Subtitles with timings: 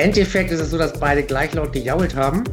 [0.00, 2.44] Endeffekt ist es so, dass beide gleich laut gejault haben.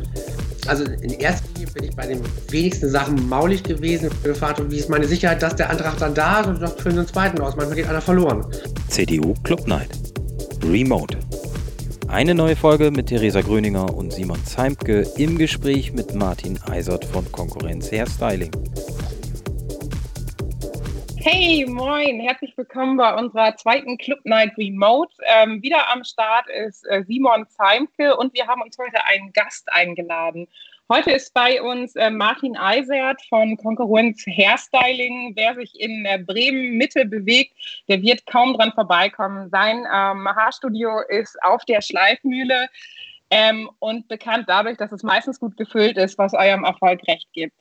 [0.68, 4.10] Also in erster Linie bin ich bei den wenigsten Sachen maulig gewesen.
[4.22, 7.08] Gefragt, wie ist meine Sicherheit, dass der Antrag dann da ist und noch für den
[7.08, 7.56] zweiten aus.
[7.56, 8.46] Manchmal geht einer verloren.
[8.90, 9.90] CDU Club Night.
[10.64, 11.18] Remote.
[12.10, 17.30] Eine neue Folge mit Theresa Gröninger und Simon Zeimke im Gespräch mit Martin Eisert von
[17.32, 18.52] Konkurrenz Hairstyling.
[21.30, 25.14] Hey, moin, herzlich willkommen bei unserer zweiten Club Night Remote.
[25.26, 29.68] Ähm, wieder am Start ist äh, Simon Zeimke und wir haben uns heute einen Gast
[29.70, 30.48] eingeladen.
[30.88, 35.34] Heute ist bei uns äh, Martin Eisert von Konkurrenz Hairstyling.
[35.36, 37.52] Wer sich in äh, Bremen Mitte bewegt,
[37.90, 39.50] der wird kaum dran vorbeikommen.
[39.50, 42.70] Sein ähm, Haarstudio ist auf der Schleifmühle
[43.32, 47.60] ähm, und bekannt dadurch, dass es meistens gut gefüllt ist, was eurem Erfolg recht gibt.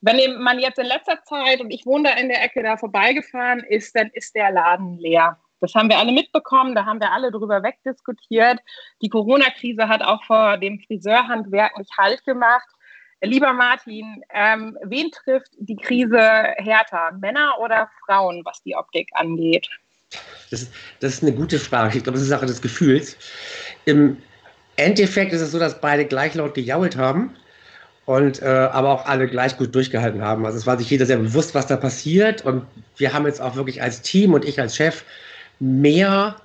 [0.00, 3.60] Wenn man jetzt in letzter Zeit, und ich wohne da in der Ecke, da vorbeigefahren
[3.60, 5.38] ist, dann ist der Laden leer.
[5.60, 8.60] Das haben wir alle mitbekommen, da haben wir alle drüber wegdiskutiert.
[9.00, 12.68] Die Corona-Krise hat auch vor dem Friseurhandwerk nicht Halt gemacht.
[13.22, 19.68] Lieber Martin, ähm, wen trifft die Krise härter, Männer oder Frauen, was die Optik angeht?
[20.50, 21.96] Das ist, das ist eine gute Frage.
[21.96, 23.16] Ich glaube, das ist Sache des Gefühls.
[23.86, 24.22] Im
[24.76, 27.34] Endeffekt ist es so, dass beide gleich laut gejault haben
[28.06, 30.46] und äh, aber auch alle gleich gut durchgehalten haben.
[30.46, 32.64] Also es war sich jeder sehr bewusst, was da passiert und
[32.96, 35.04] wir haben jetzt auch wirklich als Team und ich als Chef
[35.58, 36.36] mehr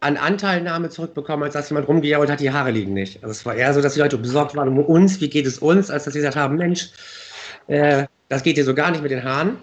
[0.00, 3.22] an Anteilnahme zurückbekommen, als dass jemand rumgejault hat, die Haare liegen nicht.
[3.22, 5.58] Also es war eher so, dass die Leute besorgt waren um uns, wie geht es
[5.58, 6.90] uns, als dass sie gesagt haben, Mensch,
[7.68, 9.56] äh, das geht dir so gar nicht mit den Haaren.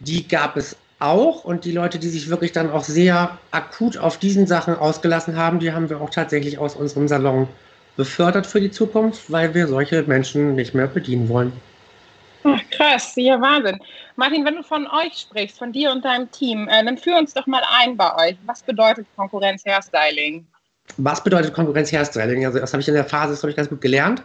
[0.00, 4.18] Die gab es auch und die Leute, die sich wirklich dann auch sehr akut auf
[4.18, 7.48] diesen Sachen ausgelassen haben, die haben wir auch tatsächlich aus unserem Salon
[7.96, 11.52] befördert für die Zukunft, weil wir solche Menschen nicht mehr bedienen wollen.
[12.44, 13.78] Ach, krass, ja Wahnsinn.
[14.14, 17.34] Martin, wenn du von euch sprichst, von dir und deinem Team, äh, dann führ uns
[17.34, 18.36] doch mal ein bei euch.
[18.46, 20.46] Was bedeutet Konkurrenz Hairstyling?
[20.98, 22.46] Was bedeutet Konkurrenz Hairstyling?
[22.46, 24.22] Also das habe ich in der Phase, das habe ich ganz gut gelernt.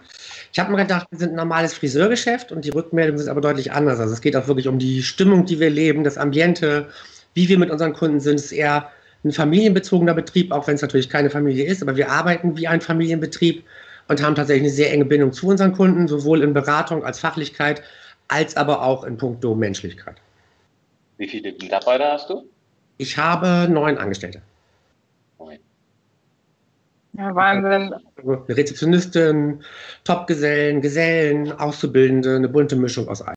[0.53, 3.71] Ich habe mir gedacht, wir sind ein normales Friseurgeschäft und die Rückmeldungen sind aber deutlich
[3.71, 3.99] anders.
[3.99, 6.89] Also es geht auch wirklich um die Stimmung, die wir leben, das Ambiente,
[7.33, 8.35] wie wir mit unseren Kunden sind.
[8.35, 8.91] Es ist eher
[9.23, 12.81] ein familienbezogener Betrieb, auch wenn es natürlich keine Familie ist, aber wir arbeiten wie ein
[12.81, 13.63] Familienbetrieb
[14.07, 17.83] und haben tatsächlich eine sehr enge Bindung zu unseren Kunden, sowohl in Beratung als Fachlichkeit,
[18.27, 20.15] als aber auch in puncto Menschlichkeit.
[21.17, 22.45] Wie viele Mitarbeiter hast du?
[22.97, 24.41] Ich habe neun Angestellte.
[25.37, 25.59] Neun.
[27.13, 27.93] Ja, Wahnsinn.
[28.17, 29.63] Eine Rezeptionistin,
[30.03, 33.35] Topgesellen, Gesellen, Auszubildende, eine bunte Mischung aus allem.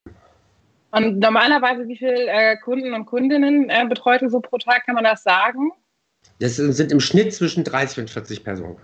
[0.95, 4.95] Und normalerweise, wie viele äh, Kunden und Kundinnen äh, betreut ihr so pro Tag, kann
[4.95, 5.73] man das sagen?
[6.39, 8.77] Das sind im Schnitt zwischen 30 und 40 Personen.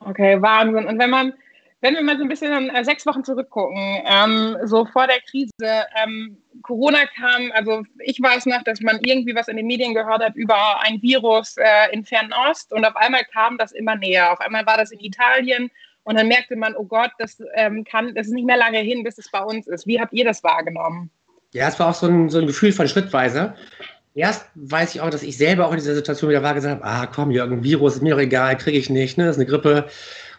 [0.00, 0.86] Okay, Wahnsinn.
[0.86, 1.32] Und wenn man,
[1.80, 5.86] wenn wir mal so ein bisschen äh, sechs Wochen zurückgucken, ähm, so vor der Krise,
[6.02, 10.22] ähm, Corona kam, also ich weiß noch, dass man irgendwie was in den Medien gehört
[10.22, 14.32] hat über ein Virus äh, in Fernost und auf einmal kam das immer näher.
[14.32, 15.70] Auf einmal war das in Italien
[16.02, 19.02] und dann merkte man, oh Gott, das ähm, kann, das ist nicht mehr lange hin,
[19.02, 19.86] bis es bei uns ist.
[19.86, 21.10] Wie habt ihr das wahrgenommen?
[21.54, 23.54] Ja, es war auch so ein, so ein Gefühl von schrittweise.
[24.14, 26.84] Erst weiß ich auch, dass ich selber auch in dieser Situation wieder war, gesagt habe,
[26.84, 29.50] ah komm, Jürgen, Virus ist mir doch egal, kriege ich nicht, ne, das ist eine
[29.50, 29.86] Grippe.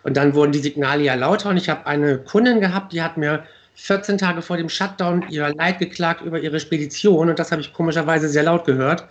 [0.03, 3.17] Und dann wurden die Signale ja lauter und ich habe eine Kundin gehabt, die hat
[3.17, 3.43] mir
[3.75, 7.73] 14 Tage vor dem Shutdown ihr Leid geklagt über ihre Spedition und das habe ich
[7.73, 9.07] komischerweise sehr laut gehört,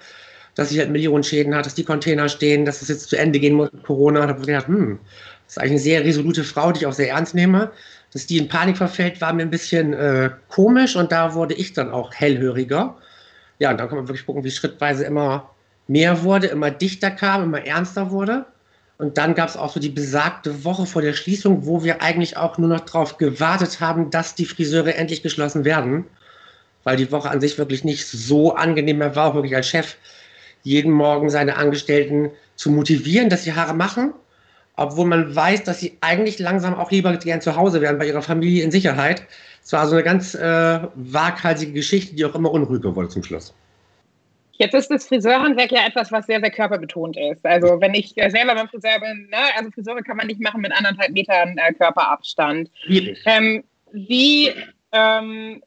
[0.54, 3.38] dass sie halt Millionen Schäden hat, dass die Container stehen, dass es jetzt zu Ende
[3.40, 4.22] gehen muss mit Corona.
[4.22, 4.98] Und habe gedacht, hm,
[5.46, 7.70] das ist eigentlich eine sehr resolute Frau, die ich auch sehr ernst nehme
[8.12, 11.72] dass die in Panik verfällt, war mir ein bisschen äh, komisch und da wurde ich
[11.72, 12.96] dann auch hellhöriger.
[13.58, 15.50] Ja, und dann kann man wirklich gucken, wie schrittweise immer
[15.88, 18.46] mehr wurde, immer dichter kam, immer ernster wurde.
[18.98, 22.36] Und dann gab es auch so die besagte Woche vor der Schließung, wo wir eigentlich
[22.36, 26.04] auch nur noch darauf gewartet haben, dass die Friseure endlich geschlossen werden.
[26.84, 29.96] Weil die Woche an sich wirklich nicht so angenehm war, auch wirklich als Chef
[30.62, 34.14] jeden Morgen seine Angestellten zu motivieren, dass sie Haare machen
[34.78, 38.22] obwohl man weiß, dass sie eigentlich langsam auch lieber gern zu Hause wären, bei ihrer
[38.22, 39.22] Familie in Sicherheit.
[39.62, 43.52] Es war so eine ganz äh, waghalsige Geschichte, die auch immer unruhiger wurde zum Schluss.
[44.52, 47.44] Jetzt ist das Friseurhandwerk ja etwas, was sehr, sehr körperbetont ist.
[47.44, 50.60] Also wenn ich äh, selber beim Friseur bin, ne, also Friseure kann man nicht machen
[50.60, 52.70] mit anderthalb Metern äh, Körperabstand.
[53.24, 54.50] Ähm, wie,
[54.92, 55.62] ähm,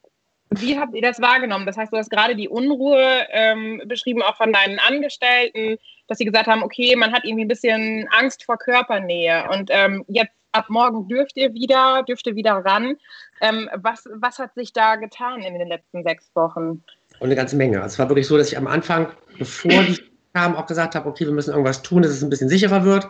[0.60, 1.66] wie habt ihr das wahrgenommen?
[1.66, 5.78] Das heißt, du hast gerade die Unruhe ähm, beschrieben, auch von deinen Angestellten
[6.12, 10.04] dass sie gesagt haben, okay, man hat irgendwie ein bisschen Angst vor Körpernähe und ähm,
[10.08, 12.96] jetzt ab morgen dürft ihr wieder, dürft ihr wieder ran.
[13.40, 16.84] Ähm, was, was hat sich da getan in den letzten sechs Wochen?
[17.18, 17.80] Und eine ganze Menge.
[17.80, 19.08] Also es war wirklich so, dass ich am Anfang,
[19.38, 19.98] bevor die
[20.34, 23.08] kam, auch gesagt habe, okay, wir müssen irgendwas tun, dass es ein bisschen sicherer wird.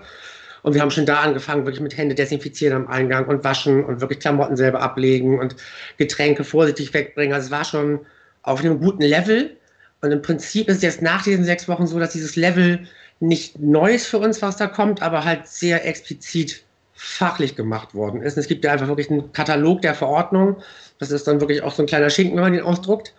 [0.62, 4.00] Und wir haben schon da angefangen, wirklich mit Hände desinfizieren am Eingang und waschen und
[4.00, 5.56] wirklich Klamotten selber ablegen und
[5.98, 7.34] Getränke vorsichtig wegbringen.
[7.34, 8.00] Also es war schon
[8.42, 9.56] auf einem guten Level.
[10.00, 12.86] Und im Prinzip ist es jetzt nach diesen sechs Wochen so, dass dieses Level
[13.20, 16.64] nicht neu ist für uns, was da kommt, aber halt sehr explizit
[16.94, 18.36] fachlich gemacht worden ist.
[18.36, 20.56] Und es gibt ja einfach wirklich einen Katalog der Verordnung.
[20.98, 23.14] Das ist dann wirklich auch so ein kleiner Schinken, wenn man den ausdruckt,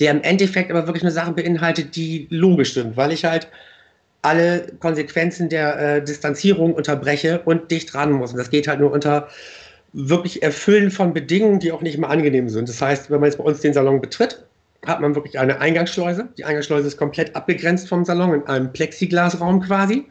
[0.00, 3.48] der im Endeffekt aber wirklich nur Sachen beinhaltet, die logisch sind, weil ich halt
[4.22, 8.32] alle Konsequenzen der äh, Distanzierung unterbreche und dicht ran muss.
[8.32, 9.28] Und das geht halt nur unter
[9.92, 12.68] wirklich Erfüllen von Bedingungen, die auch nicht immer angenehm sind.
[12.68, 14.44] Das heißt, wenn man jetzt bei uns den Salon betritt,
[14.86, 16.28] hat man wirklich eine Eingangsschleuse.
[16.38, 20.06] Die Eingangsschleuse ist komplett abgegrenzt vom Salon in einem Plexiglasraum quasi.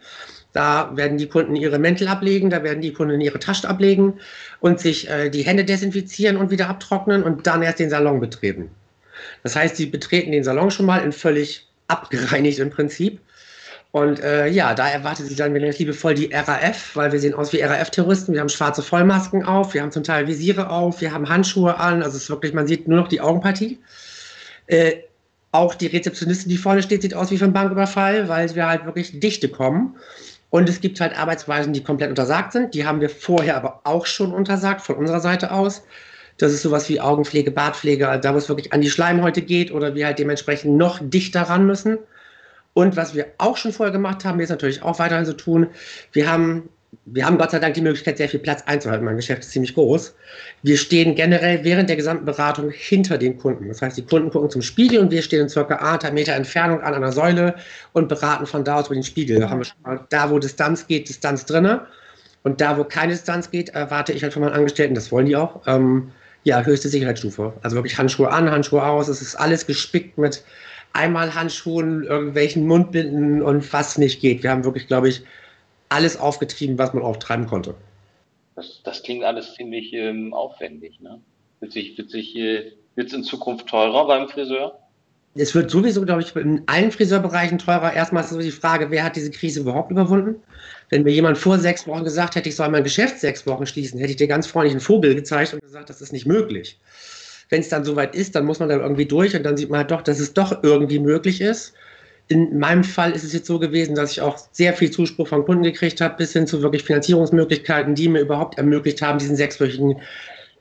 [0.53, 4.19] Da werden die Kunden ihre Mäntel ablegen, da werden die Kunden ihre Taschen ablegen
[4.59, 8.69] und sich äh, die Hände desinfizieren und wieder abtrocknen und dann erst den Salon betreten.
[9.43, 13.19] Das heißt, sie betreten den Salon schon mal in völlig abgereinigt im Prinzip.
[13.91, 17.51] Und äh, ja, da erwartet sie dann, ich liebevoll, die RAF, weil wir sehen aus
[17.51, 18.33] wie RAF-Terroristen.
[18.33, 22.01] Wir haben schwarze Vollmasken auf, wir haben zum Teil Visiere auf, wir haben Handschuhe an.
[22.01, 23.79] Also es ist wirklich, man sieht nur noch die Augenpartie.
[24.67, 24.93] Äh,
[25.51, 28.85] auch die Rezeptionistin, die vorne steht, sieht aus wie für ein Banküberfall, weil wir halt
[28.85, 29.97] wirklich dichte kommen.
[30.49, 32.73] Und es gibt halt Arbeitsweisen, die komplett untersagt sind.
[32.73, 35.83] Die haben wir vorher aber auch schon untersagt, von unserer Seite aus.
[36.37, 39.71] Das ist sowas wie Augenpflege, Bartpflege, also da wo es wirklich an die Schleimhäute geht
[39.71, 41.97] oder wir halt dementsprechend noch dichter ran müssen.
[42.73, 45.67] Und was wir auch schon vorher gemacht haben, wir es natürlich auch weiterhin so tun,
[46.13, 46.69] wir haben,
[47.05, 49.03] wir haben Gott sei Dank die Möglichkeit, sehr viel Platz einzuhalten.
[49.05, 50.15] Mein Geschäft ist ziemlich groß.
[50.63, 53.67] Wir stehen generell während der gesamten Beratung hinter den Kunden.
[53.67, 56.81] Das heißt, die Kunden gucken zum Spiegel und wir stehen in circa anderthalb Meter Entfernung
[56.81, 57.55] an einer Säule
[57.93, 59.39] und beraten von da aus über den Spiegel.
[59.39, 61.87] Da haben wir schon mal, da wo Distanz geht, Distanz drinne.
[62.43, 65.35] Und da, wo keine Distanz geht, erwarte ich halt von meinen Angestellten, das wollen die
[65.35, 66.11] auch, ähm,
[66.43, 67.53] ja, höchste Sicherheitsstufe.
[67.61, 69.07] Also wirklich Handschuhe an, Handschuhe aus.
[69.09, 70.43] Es ist alles gespickt mit
[70.93, 74.43] einmal Handschuhen, irgendwelchen Mundbinden und was nicht geht.
[74.43, 75.21] Wir haben wirklich, glaube ich,
[75.89, 77.75] alles aufgetrieben, was man auftreiben konnte.
[78.55, 80.99] Das, das klingt alles ziemlich ähm, aufwendig.
[80.99, 81.19] Ne?
[81.59, 84.77] Wird sich, wird sich, äh, wird's in Zukunft teurer beim Friseur?
[85.33, 87.93] Es wird sowieso, glaube ich, in allen Friseurbereichen teurer.
[87.93, 90.35] Erstmal ist so die Frage, wer hat diese Krise überhaupt überwunden?
[90.89, 93.97] Wenn mir jemand vor sechs Wochen gesagt hätte, ich soll mein Geschäft sechs Wochen schließen,
[93.97, 96.77] hätte ich dir ganz freundlich einen Vogel gezeigt und gesagt, das ist nicht möglich
[97.51, 99.79] wenn es dann soweit ist, dann muss man da irgendwie durch und dann sieht man
[99.79, 101.73] halt doch, dass es doch irgendwie möglich ist.
[102.29, 105.43] In meinem Fall ist es jetzt so gewesen, dass ich auch sehr viel Zuspruch von
[105.43, 109.97] Kunden gekriegt habe, bis hin zu wirklich Finanzierungsmöglichkeiten, die mir überhaupt ermöglicht haben, diesen sechswöchigen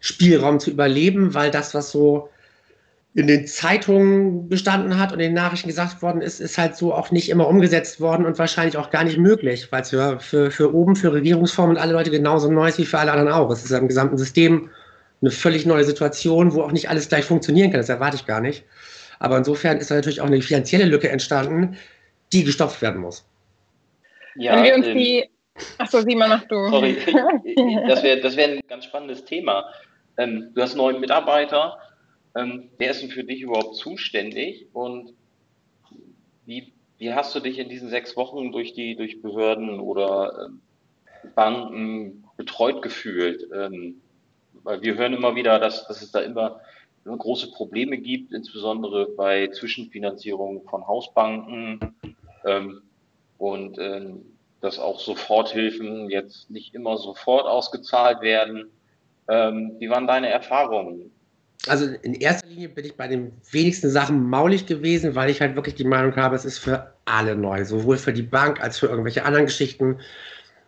[0.01, 2.29] Spielraum zu überleben, weil das, was so
[3.15, 6.93] in den Zeitungen bestanden hat und in den Nachrichten gesagt worden ist, ist halt so
[6.93, 10.51] auch nicht immer umgesetzt worden und wahrscheinlich auch gar nicht möglich, weil es für, für,
[10.51, 13.51] für oben, für Regierungsformen und alle Leute genauso neu ist wie für alle anderen auch.
[13.51, 14.71] Es ist ja im gesamten System
[15.21, 17.81] eine völlig neue Situation, wo auch nicht alles gleich funktionieren kann.
[17.81, 18.65] Das erwarte ich gar nicht.
[19.19, 21.77] Aber insofern ist da natürlich auch eine finanzielle Lücke entstanden,
[22.33, 23.27] die gestopft werden muss.
[24.37, 25.31] Ja, Wenn wir uns ähm, die.
[25.77, 26.69] Achso, Simon, mach du.
[26.69, 26.97] Sorry,
[27.89, 29.67] das wäre das wär ein ganz spannendes Thema.
[30.17, 31.79] Ähm, du hast einen neuen Mitarbeiter.
[32.37, 34.67] Ähm, wer ist denn für dich überhaupt zuständig?
[34.73, 35.13] Und
[36.47, 40.61] wie, wie hast du dich in diesen sechs Wochen durch die durch Behörden oder ähm,
[41.35, 43.47] Banken betreut gefühlt?
[43.55, 44.01] Ähm,
[44.62, 46.61] weil wir hören immer wieder, dass, dass es da immer,
[47.05, 51.81] große Probleme gibt, insbesondere bei Zwischenfinanzierung von Hausbanken
[52.44, 52.82] ähm,
[53.38, 54.23] und ähm,
[54.61, 58.67] dass auch Soforthilfen jetzt nicht immer sofort ausgezahlt werden.
[59.29, 61.11] Ähm, wie waren deine Erfahrungen?
[61.67, 65.56] Also in erster Linie bin ich bei den wenigsten Sachen maulig gewesen, weil ich halt
[65.56, 68.87] wirklich die Meinung habe, es ist für alle neu, sowohl für die Bank als für
[68.87, 70.00] irgendwelche anderen Geschichten.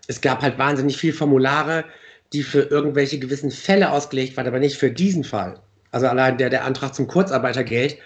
[0.07, 1.85] Es gab halt wahnsinnig viele Formulare,
[2.33, 5.61] die für irgendwelche gewissen Fälle ausgelegt waren, aber nicht für diesen Fall.
[5.91, 7.99] Also allein der, der Antrag zum Kurzarbeitergeld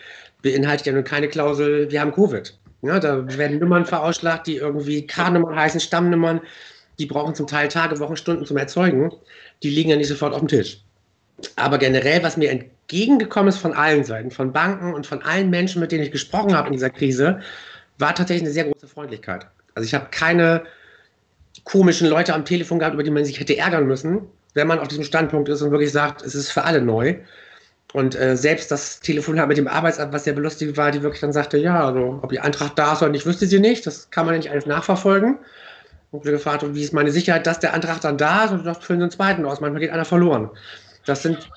[0.42, 2.58] beinhaltet ja nun keine Klausel, wir haben Covid.
[2.82, 6.40] Ja, da werden Nummern verausschlagt, die irgendwie K-Nummern heißen, Stammnummern,
[6.98, 9.12] die brauchen zum Teil Tage, Wochen, Stunden zum Erzeugen.
[9.62, 10.82] Die liegen ja nicht sofort auf dem Tisch.
[11.56, 15.80] Aber generell, was mir entgegengekommen ist von allen Seiten, von Banken und von allen Menschen,
[15.80, 17.40] mit denen ich gesprochen habe in dieser Krise,
[17.98, 19.46] war tatsächlich eine sehr große Freundlichkeit.
[19.74, 20.62] Also ich habe keine
[21.64, 24.22] komischen Leute am Telefon gehabt, über die man sich hätte ärgern müssen,
[24.54, 27.16] wenn man auf diesem Standpunkt ist und wirklich sagt, es ist für alle neu.
[27.92, 31.32] Und äh, selbst das Telefonat mit dem Arbeitsamt, was sehr belustigend war, die wirklich dann
[31.32, 33.86] sagte, ja, also ob ihr Antrag da ist oder nicht, wüsste sie nicht.
[33.86, 35.38] Das kann man nicht alles nachverfolgen.
[36.10, 38.52] Und wir gefragt, wie ist meine Sicherheit, dass der Antrag dann da ist?
[38.52, 39.60] Und ich füllen Sie einen zweiten aus.
[39.60, 40.50] Manchmal geht einer verloren.
[41.04, 41.48] Das sind,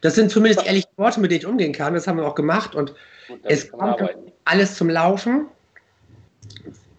[0.00, 1.94] das sind zumindest ehrliche Worte, mit denen ich umgehen kann.
[1.94, 2.74] Das haben wir auch gemacht.
[2.74, 2.94] Und
[3.28, 4.02] Gut, es kommt
[4.44, 5.46] alles zum Laufen.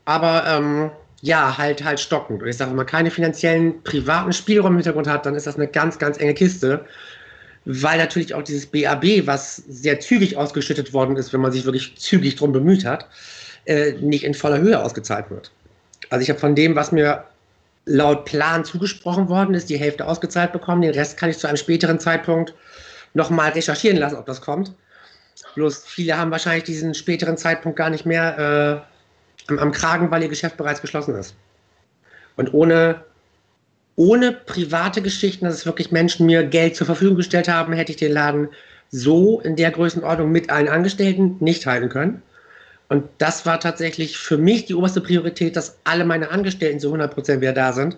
[0.05, 2.41] Aber ähm, ja, halt, halt stockend.
[2.41, 5.55] Und ich sage, wenn man keine finanziellen privaten Spielräume im Hintergrund hat, dann ist das
[5.55, 6.85] eine ganz, ganz enge Kiste.
[7.65, 11.97] Weil natürlich auch dieses BAB, was sehr zügig ausgeschüttet worden ist, wenn man sich wirklich
[11.97, 13.07] zügig drum bemüht hat,
[13.65, 15.51] äh, nicht in voller Höhe ausgezahlt wird.
[16.09, 17.25] Also ich habe von dem, was mir
[17.85, 20.81] laut Plan zugesprochen worden ist, die Hälfte ausgezahlt bekommen.
[20.81, 22.53] Den Rest kann ich zu einem späteren Zeitpunkt
[23.13, 24.73] nochmal recherchieren lassen, ob das kommt.
[25.55, 28.98] Bloß viele haben wahrscheinlich diesen späteren Zeitpunkt gar nicht mehr äh,
[29.49, 31.35] am, am Kragen, weil ihr Geschäft bereits geschlossen ist.
[32.35, 33.03] Und ohne,
[33.95, 37.97] ohne private Geschichten, dass es wirklich Menschen mir Geld zur Verfügung gestellt haben, hätte ich
[37.97, 38.49] den Laden
[38.91, 42.21] so in der Größenordnung mit allen Angestellten nicht halten können.
[42.87, 47.13] Und das war tatsächlich für mich die oberste Priorität, dass alle meine Angestellten zu 100
[47.13, 47.97] Prozent wieder da sind,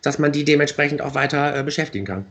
[0.00, 2.26] dass man die dementsprechend auch weiter äh, beschäftigen kann.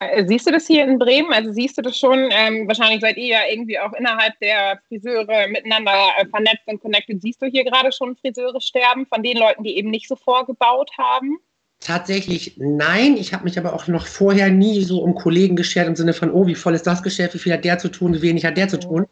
[0.00, 1.32] Äh, siehst du das hier in Bremen?
[1.32, 2.28] Also siehst du das schon?
[2.30, 7.20] Ähm, wahrscheinlich seid ihr ja irgendwie auch innerhalb der Friseure miteinander äh, vernetzt und connected.
[7.20, 10.90] Siehst du hier gerade schon Friseure sterben von den Leuten, die eben nicht so vorgebaut
[10.96, 11.38] haben?
[11.80, 13.16] Tatsächlich nein.
[13.16, 16.30] Ich habe mich aber auch noch vorher nie so um Kollegen geschert im Sinne von,
[16.32, 18.56] oh, wie voll ist das Geschäft, wie viel hat der zu tun, wie wenig hat
[18.56, 19.06] der zu tun.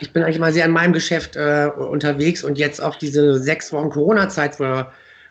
[0.00, 3.72] Ich bin eigentlich mal sehr in meinem Geschäft äh, unterwegs und jetzt auch diese sechs
[3.72, 4.84] Wochen Corona-Zeit, wo,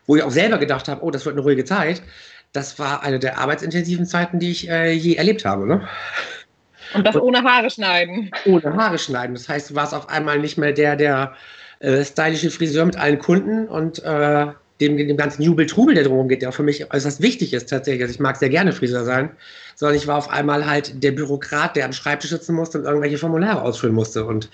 [0.08, 2.02] wo ich auch selber gedacht habe, oh, das wird eine ruhige Zeit.
[2.54, 5.68] Das war eine der arbeitsintensiven Zeiten, die ich äh, je erlebt habe.
[5.68, 5.88] Ne?
[6.94, 8.32] Und das ohne Haare schneiden.
[8.46, 9.34] Ohne Haare schneiden.
[9.34, 11.34] Das heißt, du warst auf einmal nicht mehr der, der
[11.80, 14.48] äh, stylische Friseur mit allen Kunden und äh,
[14.82, 18.04] dem, dem ganzen Jubel-Trubel, der drumherum geht, der für mich äußerst wichtig ist tatsächlich.
[18.04, 19.32] Also ich mag sehr gerne Friseur sein,
[19.76, 23.18] sondern ich war auf einmal halt der Bürokrat, der am Schreibtisch sitzen musste und irgendwelche
[23.18, 24.26] Formulare ausfüllen musste.
[24.26, 24.50] Und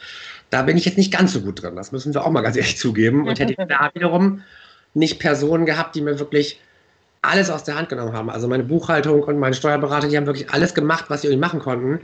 [0.50, 1.76] da bin ich jetzt nicht ganz so gut drin.
[1.76, 3.28] Das müssen wir auch mal ganz ehrlich zugeben.
[3.28, 4.44] Und hätte ich da wiederum
[4.94, 6.60] nicht Personen gehabt, die mir wirklich
[7.22, 8.30] alles aus der Hand genommen haben.
[8.30, 11.60] Also meine Buchhaltung und meine Steuerberater, die haben wirklich alles gemacht, was sie irgendwie machen
[11.60, 12.00] konnten.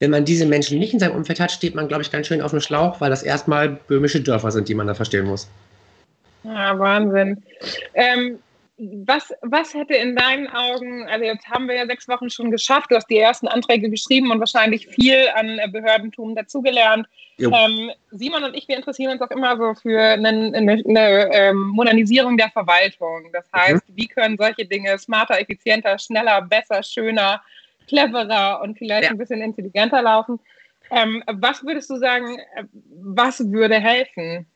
[0.00, 2.40] Wenn man diese Menschen nicht in seinem Umfeld hat, steht man, glaube ich, ganz schön
[2.40, 5.48] auf dem Schlauch, weil das erstmal böhmische Dörfer sind, die man da verstehen muss.
[6.44, 7.42] Ja, Wahnsinn.
[7.94, 8.38] Ähm,
[8.78, 12.90] was, was hätte in deinen Augen, also jetzt haben wir ja sechs Wochen schon geschafft,
[12.90, 17.06] du hast die ersten Anträge geschrieben und wahrscheinlich viel an Behördentum dazugelernt.
[17.38, 21.68] Ähm, Simon und ich, wir interessieren uns auch immer so für eine, eine, eine ähm,
[21.68, 23.30] Modernisierung der Verwaltung.
[23.32, 23.96] Das heißt, mhm.
[23.96, 27.42] wie können solche Dinge smarter, effizienter, schneller, besser, schöner,
[27.88, 29.10] cleverer und vielleicht ja.
[29.10, 30.38] ein bisschen intelligenter laufen?
[30.90, 32.64] Ähm, was würdest du sagen, äh,
[33.02, 34.46] was würde helfen?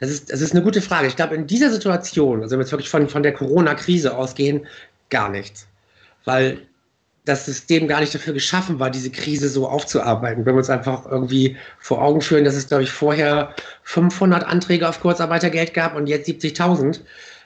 [0.00, 1.08] Das ist, das ist eine gute Frage.
[1.08, 4.66] Ich glaube, in dieser Situation, also wenn wir jetzt wirklich von, von der Corona-Krise ausgehen,
[5.10, 5.66] gar nichts.
[6.24, 6.58] Weil
[7.24, 10.46] das System gar nicht dafür geschaffen war, diese Krise so aufzuarbeiten.
[10.46, 14.88] Wenn wir uns einfach irgendwie vor Augen führen, dass es, glaube ich, vorher 500 Anträge
[14.88, 17.00] auf Kurzarbeitergeld gab und jetzt 70.000,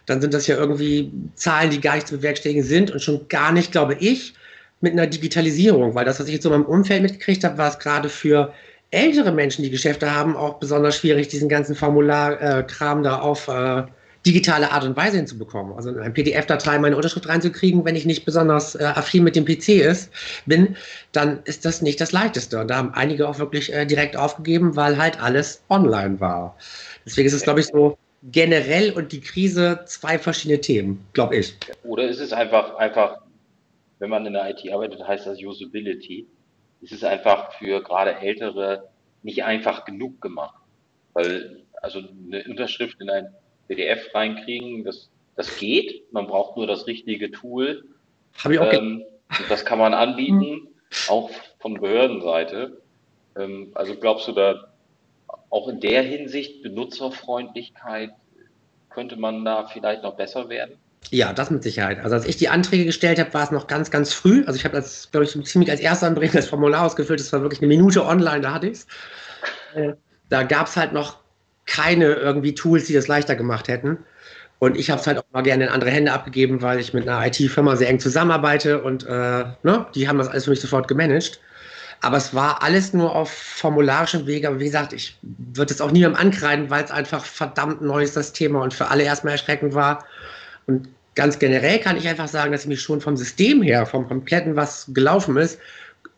[0.06, 3.52] dann sind das ja irgendwie Zahlen, die gar nicht zu bewerkstelligen sind und schon gar
[3.52, 4.34] nicht, glaube ich,
[4.80, 7.70] mit einer Digitalisierung, weil das, was ich jetzt so in meinem Umfeld mitgekriegt habe, war
[7.70, 8.52] es gerade für
[8.92, 13.84] ältere Menschen, die Geschäfte haben, auch besonders schwierig, diesen ganzen Formularkram da auf äh,
[14.24, 15.74] digitale Art und Weise hinzubekommen.
[15.74, 19.44] Also in eine PDF-Datei meine Unterschrift reinzukriegen, wenn ich nicht besonders äh, affin mit dem
[19.44, 20.12] PC ist,
[20.46, 20.76] bin,
[21.12, 22.60] dann ist das nicht das Leichteste.
[22.60, 26.56] Und da haben einige auch wirklich äh, direkt aufgegeben, weil halt alles online war.
[27.04, 27.96] Deswegen ist es, glaube ich, so
[28.30, 31.56] generell und die Krise zwei verschiedene Themen, glaube ich.
[31.82, 33.22] Oder ist es einfach, einfach,
[33.98, 36.28] wenn man in der IT arbeitet, heißt das Usability
[36.82, 38.88] es ist einfach für gerade Ältere
[39.22, 40.60] nicht einfach genug gemacht.
[41.12, 43.34] Weil, also eine Unterschrift in ein
[43.68, 46.12] PDF reinkriegen, das, das geht.
[46.12, 47.84] Man braucht nur das richtige Tool.
[48.42, 49.04] Habe ich auch ähm,
[49.48, 50.68] Das kann man anbieten,
[51.08, 52.82] auch von Behördenseite.
[53.36, 54.72] Ähm, also glaubst du da
[55.50, 58.12] auch in der Hinsicht Benutzerfreundlichkeit
[58.88, 60.78] könnte man da vielleicht noch besser werden?
[61.10, 62.00] Ja, das mit Sicherheit.
[62.02, 64.44] Also als ich die Anträge gestellt habe, war es noch ganz, ganz früh.
[64.46, 67.20] Also ich habe das, glaube ich, ziemlich als erster in das Formular ausgefüllt.
[67.20, 68.86] Das war wirklich eine Minute online, da hatte ich es.
[69.74, 69.92] Äh,
[70.28, 71.18] da gab es halt noch
[71.66, 73.98] keine irgendwie Tools, die das leichter gemacht hätten.
[74.58, 77.08] Und ich habe es halt auch mal gerne in andere Hände abgegeben, weil ich mit
[77.08, 80.86] einer IT-Firma sehr eng zusammenarbeite und äh, ne, die haben das alles für mich sofort
[80.86, 81.40] gemanagt.
[82.00, 84.48] Aber es war alles nur auf formularischem Wege.
[84.48, 88.16] Aber wie gesagt, ich würde es auch niemandem ankreiden, weil es einfach verdammt neu ist,
[88.16, 90.04] das Thema und für alle erstmal erschreckend war.
[90.66, 94.06] Und ganz generell kann ich einfach sagen, dass ich mich schon vom System her, vom
[94.08, 95.58] kompletten, was gelaufen ist,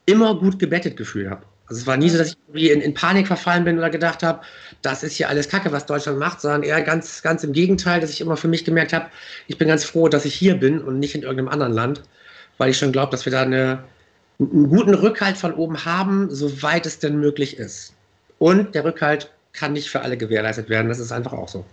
[0.06, 1.42] immer gut gebettet gefühlt habe.
[1.66, 4.22] Also es war nie so, dass ich irgendwie in, in Panik verfallen bin oder gedacht
[4.22, 4.42] habe,
[4.82, 8.10] das ist hier alles Kacke, was Deutschland macht, sondern eher ganz, ganz im Gegenteil, dass
[8.10, 9.06] ich immer für mich gemerkt habe,
[9.46, 12.02] ich bin ganz froh, dass ich hier bin und nicht in irgendeinem anderen Land,
[12.58, 13.84] weil ich schon glaube, dass wir da eine,
[14.38, 17.94] einen guten Rückhalt von oben haben, soweit es denn möglich ist.
[18.38, 21.64] Und der Rückhalt kann nicht für alle gewährleistet werden, das ist einfach auch so.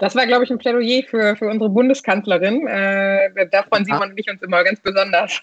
[0.00, 2.66] Das war, glaube ich, ein Plädoyer für, für unsere Bundeskanzlerin.
[2.66, 5.40] Äh, da freuen Simon und ich uns immer ganz besonders.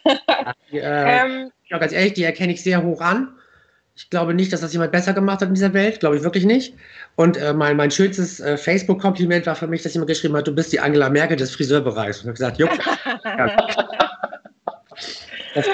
[0.72, 3.30] die, äh, ähm, ja, ganz ehrlich, die erkenne ich sehr hoch an.
[3.96, 6.46] Ich glaube nicht, dass das jemand besser gemacht hat in dieser Welt, glaube ich wirklich
[6.46, 6.74] nicht.
[7.16, 10.54] Und äh, mein, mein schönstes äh, Facebook-Kompliment war für mich, dass jemand geschrieben hat, du
[10.54, 12.24] bist die Angela Merkel des Friseurbereichs.
[12.24, 12.72] Und ich habe gesagt, jupp.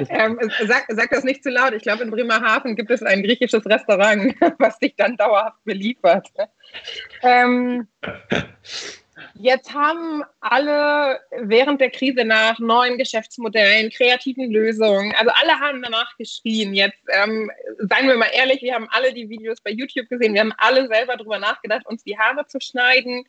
[0.09, 1.73] ähm, sag, sag, das nicht zu laut.
[1.73, 6.27] Ich glaube, in Bremerhaven gibt es ein griechisches Restaurant, was dich dann dauerhaft beliefert.
[7.21, 7.87] Ähm,
[9.35, 16.15] jetzt haben alle während der Krise nach neuen Geschäftsmodellen, kreativen Lösungen, also alle haben danach
[16.17, 16.73] geschrien.
[16.73, 20.41] Jetzt ähm, seien wir mal ehrlich, wir haben alle die Videos bei YouTube gesehen, wir
[20.41, 23.25] haben alle selber darüber nachgedacht, uns die Haare zu schneiden.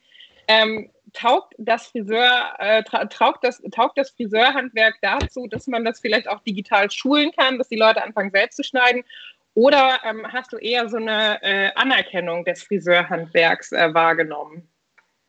[0.49, 6.29] Ähm, taugt das Friseur, äh, taugt, das, taugt das Friseurhandwerk dazu, dass man das vielleicht
[6.29, 9.05] auch digital schulen kann, dass die Leute anfangen selbst zu schneiden?
[9.55, 14.69] Oder ähm, hast du eher so eine äh, Anerkennung des Friseurhandwerks äh, wahrgenommen?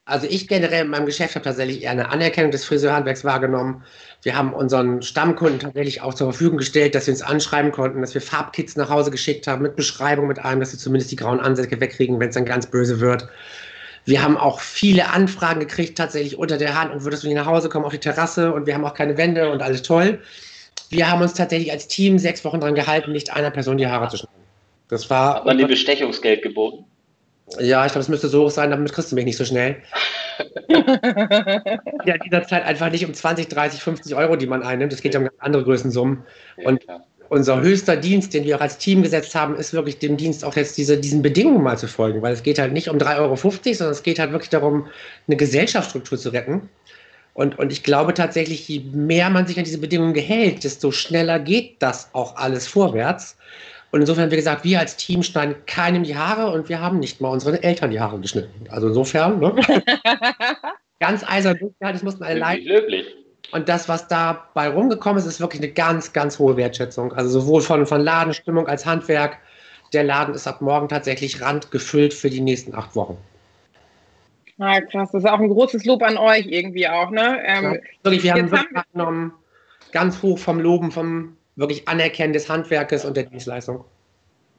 [0.08, 3.84] Also ich generell in meinem Geschäft habe tatsächlich eher eine Anerkennung des Friseurhandwerks wahrgenommen.
[4.22, 8.14] Wir haben unseren Stammkunden tatsächlich auch zur Verfügung gestellt, dass wir uns anschreiben konnten, dass
[8.14, 11.40] wir Farbkits nach Hause geschickt haben mit Beschreibung mit allem, dass sie zumindest die grauen
[11.40, 13.28] Ansätze wegkriegen, wenn es dann ganz böse wird.
[14.06, 17.48] Wir haben auch viele Anfragen gekriegt, tatsächlich unter der Hand und würdest du nicht nach
[17.48, 20.20] Hause kommen auf die Terrasse und wir haben auch keine Wände und alles toll.
[20.90, 24.08] Wir haben uns tatsächlich als Team sechs Wochen daran gehalten, nicht einer Person die Haare
[24.10, 24.44] zu schneiden.
[24.88, 25.36] Das war.
[25.36, 26.86] Hat man dir Bestechungsgeld geboten?
[27.60, 29.78] Ja, ich glaube, es müsste so hoch sein, damit kriegst du mich nicht so schnell.
[30.68, 34.94] ja, in dieser Zeit einfach nicht um 20, 30, 50 Euro, die man einnimmt.
[34.94, 36.24] Es geht ja um ganz andere Größensummen.
[36.64, 40.18] Und ja, unser höchster Dienst, den wir auch als Team gesetzt haben, ist wirklich dem
[40.18, 42.98] Dienst auch jetzt diese, diesen Bedingungen mal zu folgen, weil es geht halt nicht um
[42.98, 44.88] 3,50 Euro, sondern es geht halt wirklich darum,
[45.28, 46.70] eine Gesellschaftsstruktur zu retten.
[47.34, 51.40] Und, und ich glaube tatsächlich, je mehr man sich an diese Bedingungen gehält, desto schneller
[51.40, 53.38] geht das auch alles vorwärts.
[53.92, 57.22] Und insofern, wie gesagt, wir als Team schneiden keinem die Haare und wir haben nicht
[57.22, 58.68] mal unseren Eltern die Haare geschnitten.
[58.70, 59.56] Also insofern, ne?
[61.00, 62.66] ganz eisern durchgehalten, das mussten alle leiden.
[62.66, 63.06] Löblich.
[63.52, 67.14] Und das, was dabei rumgekommen ist, ist wirklich eine ganz, ganz hohe Wertschätzung.
[67.14, 69.38] Also sowohl von, von Ladenstimmung als Handwerk.
[69.94, 73.18] Der Laden ist ab morgen tatsächlich randgefüllt für die nächsten acht Wochen.
[74.58, 75.10] Ah, krass.
[75.12, 77.40] Das ist auch ein großes Lob an euch irgendwie auch, ne?
[77.46, 79.34] Ähm, ja, wirklich, wir haben wirklich haben
[79.92, 83.86] ganz hoch vom Loben, vom wirklich Anerkennen des Handwerkes und der Dienstleistung.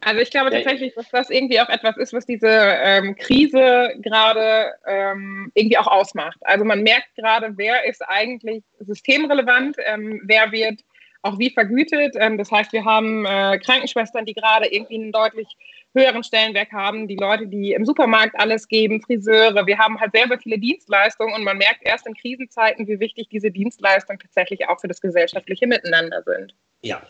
[0.06, 4.72] Also ich glaube tatsächlich, dass das irgendwie auch etwas ist, was diese ähm, Krise gerade
[4.86, 6.38] ähm, irgendwie auch ausmacht.
[6.42, 10.82] Also man merkt gerade, wer ist eigentlich systemrelevant, ähm, wer wird
[11.22, 12.14] auch wie vergütet.
[12.20, 15.48] Ähm, das heißt, wir haben äh, Krankenschwestern, die gerade irgendwie einen deutlich
[15.92, 19.66] höheren Stellenwert haben, die Leute, die im Supermarkt alles geben, Friseure.
[19.66, 23.50] Wir haben halt selber viele Dienstleistungen und man merkt erst in Krisenzeiten, wie wichtig diese
[23.50, 26.54] Dienstleistungen tatsächlich auch für das gesellschaftliche Miteinander sind.
[26.82, 27.02] Ja.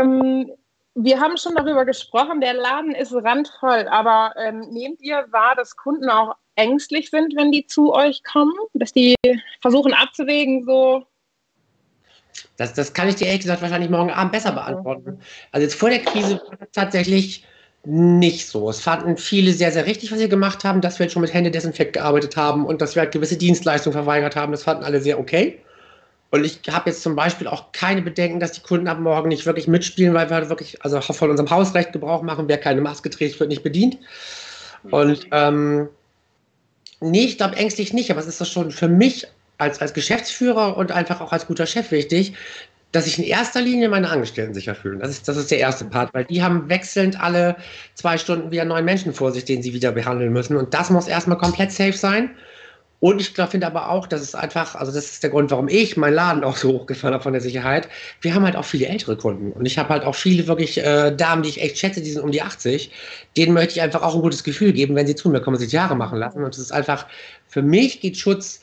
[0.00, 0.50] Ähm,
[0.94, 5.76] wir haben schon darüber gesprochen, der Laden ist randvoll, aber ähm, nehmt ihr wahr, dass
[5.76, 9.14] Kunden auch ängstlich sind, wenn die zu euch kommen, dass die
[9.60, 11.06] versuchen abzuwägen, so
[12.56, 15.18] das, das kann ich dir ehrlich gesagt wahrscheinlich morgen Abend besser beantworten.
[15.52, 17.46] Also jetzt vor der Krise war das tatsächlich
[17.84, 18.68] nicht so.
[18.68, 21.32] Es fanden viele sehr, sehr richtig, was sie gemacht haben, dass wir jetzt schon mit
[21.32, 24.52] Händedesinfekt gearbeitet haben und dass wir halt gewisse Dienstleistungen verweigert haben.
[24.52, 25.58] Das fanden alle sehr okay.
[26.30, 29.46] Und ich habe jetzt zum Beispiel auch keine Bedenken, dass die Kunden ab morgen nicht
[29.46, 32.46] wirklich mitspielen, weil wir wirklich also von unserem Hausrecht Gebrauch machen.
[32.46, 33.98] Wer keine Maske trägt, wird nicht bedient.
[34.90, 35.88] Und ähm,
[37.00, 39.26] nee, ich glaube ängstlich nicht, aber es ist das schon für mich
[39.58, 42.34] als, als Geschäftsführer und einfach auch als guter Chef wichtig,
[42.92, 45.00] dass sich in erster Linie meine Angestellten sicher fühlen.
[45.00, 47.56] Das ist, das ist der erste Part, weil die haben wechselnd alle
[47.94, 50.56] zwei Stunden wieder neuen Menschen vor sich, den sie wieder behandeln müssen.
[50.56, 52.30] Und das muss erstmal komplett safe sein.
[53.00, 55.96] Und ich finde aber auch, dass es einfach, also das ist der Grund, warum ich
[55.96, 57.88] meinen Laden auch so hochgefahren habe von der Sicherheit.
[58.20, 59.52] Wir haben halt auch viele ältere Kunden.
[59.52, 62.22] Und ich habe halt auch viele wirklich äh, Damen, die ich echt schätze, die sind
[62.22, 62.92] um die 80.
[63.38, 65.72] Denen möchte ich einfach auch ein gutes Gefühl geben, wenn sie zu mir kommen sich
[65.72, 66.44] Jahre machen lassen.
[66.44, 67.06] Und es ist einfach,
[67.48, 68.60] für mich geht Schutz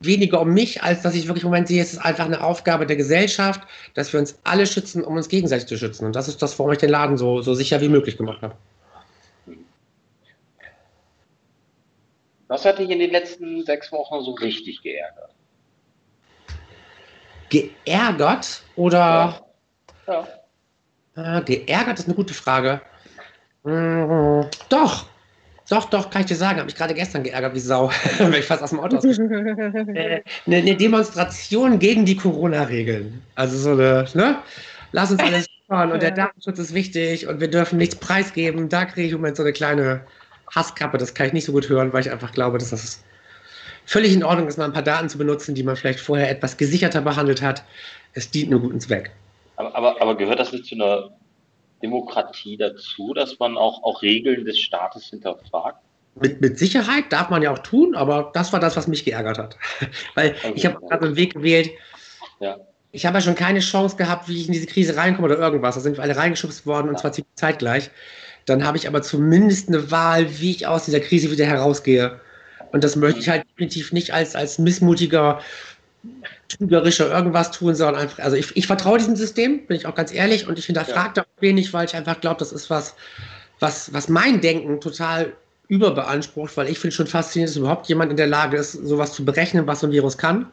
[0.00, 2.86] weniger um mich, als dass ich wirklich im Moment sehe, es ist einfach eine Aufgabe
[2.86, 3.60] der Gesellschaft,
[3.94, 6.06] dass wir uns alle schützen, um uns gegenseitig zu schützen.
[6.06, 8.54] Und das ist das, warum ich den Laden so, so sicher wie möglich gemacht habe.
[12.52, 15.30] Was hat dich in den letzten sechs Wochen so richtig geärgert?
[17.48, 19.42] Geärgert oder?
[20.06, 20.26] Ja.
[21.16, 21.38] ja.
[21.38, 22.82] Äh, geärgert ist eine gute Frage.
[23.64, 25.06] Hm, doch,
[25.70, 28.44] doch, doch, kann ich dir sagen, habe mich gerade gestern geärgert wie Sau, weil ich
[28.44, 29.30] fast aus dem Auto ausgestiegen
[29.96, 33.22] äh, eine, eine Demonstration gegen die Corona-Regeln.
[33.34, 34.36] Also so eine, ne?
[34.90, 38.68] Lass uns alles fahren und der Datenschutz ist wichtig und wir dürfen nichts preisgeben.
[38.68, 40.04] Da kriege ich im Moment so eine kleine
[40.54, 40.98] Hasskappe.
[40.98, 43.02] Das kann ich nicht so gut hören, weil ich einfach glaube, dass das
[43.84, 46.56] völlig in Ordnung ist, mal ein paar Daten zu benutzen, die man vielleicht vorher etwas
[46.56, 47.64] gesicherter behandelt hat.
[48.14, 49.10] Es dient nur guten Zweck.
[49.56, 51.10] Aber, aber, aber gehört das nicht zu einer
[51.82, 55.78] Demokratie dazu, dass man auch, auch Regeln des Staates hinterfragt?
[56.14, 59.38] Mit, mit Sicherheit darf man ja auch tun, aber das war das, was mich geärgert
[59.38, 59.56] hat.
[60.14, 60.88] Weil okay, ich habe ja.
[60.88, 61.70] gerade einen Weg gewählt.
[62.40, 62.58] Ja.
[62.94, 65.74] Ich habe ja schon keine Chance gehabt, wie ich in diese Krise reinkomme oder irgendwas.
[65.74, 66.92] Da sind wir alle reingeschubst worden ja.
[66.92, 67.90] und zwar ziemlich zeitgleich.
[68.46, 72.20] Dann habe ich aber zumindest eine Wahl, wie ich aus dieser Krise wieder herausgehe.
[72.72, 75.40] Und das möchte ich halt definitiv nicht als, als missmutiger
[76.48, 80.12] trügerischer irgendwas tun, sondern einfach, also ich, ich vertraue diesem System, bin ich auch ganz
[80.12, 81.22] ehrlich, und ich hinterfrage ja.
[81.22, 82.94] da wenig, weil ich einfach glaube, das ist was,
[83.60, 85.32] was, was mein Denken total
[85.68, 89.24] überbeansprucht, weil ich finde schon faszinierend, dass überhaupt jemand in der Lage ist, sowas zu
[89.24, 90.46] berechnen, was so ein Virus kann.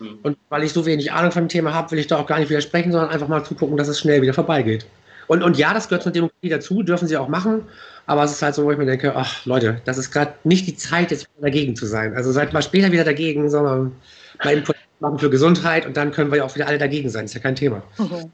[0.00, 0.18] Mhm.
[0.22, 2.38] Und weil ich so wenig Ahnung von dem Thema habe, will ich da auch gar
[2.38, 4.86] nicht widersprechen, sondern einfach mal zugucken, dass es schnell wieder vorbeigeht.
[5.26, 7.64] Und, und ja, das gehört zur Demokratie dazu, dürfen sie auch machen.
[8.06, 10.66] Aber es ist halt so, wo ich mir denke, ach Leute, das ist gerade nicht
[10.66, 12.14] die Zeit, jetzt dagegen zu sein.
[12.14, 13.96] Also seid mal später wieder dagegen, sondern
[14.44, 17.24] mal Input machen für Gesundheit und dann können wir ja auch wieder alle dagegen sein.
[17.24, 17.82] Ist ja kein Thema.
[17.98, 18.30] Mhm.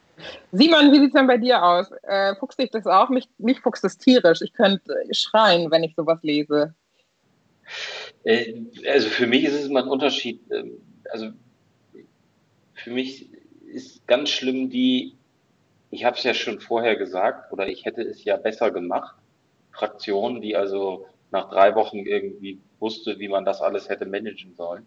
[0.52, 1.90] Simon, wie sieht es denn bei dir aus?
[2.02, 3.09] Äh, fuchst dich das auch?
[3.09, 4.40] Mich, mich fuchst das tierisch.
[4.42, 6.74] Ich könnte schreien, wenn ich sowas lese.
[8.24, 8.55] Äh,
[8.88, 10.40] also für mich ist es immer ein Unterschied.
[10.52, 10.72] Ähm,
[11.11, 11.31] also
[12.74, 13.31] für mich
[13.72, 15.14] ist ganz schlimm die,
[15.92, 19.14] ich habe es ja schon vorher gesagt, oder ich hätte es ja besser gemacht,
[19.72, 24.87] Fraktion, die also nach drei Wochen irgendwie wusste, wie man das alles hätte managen sollen.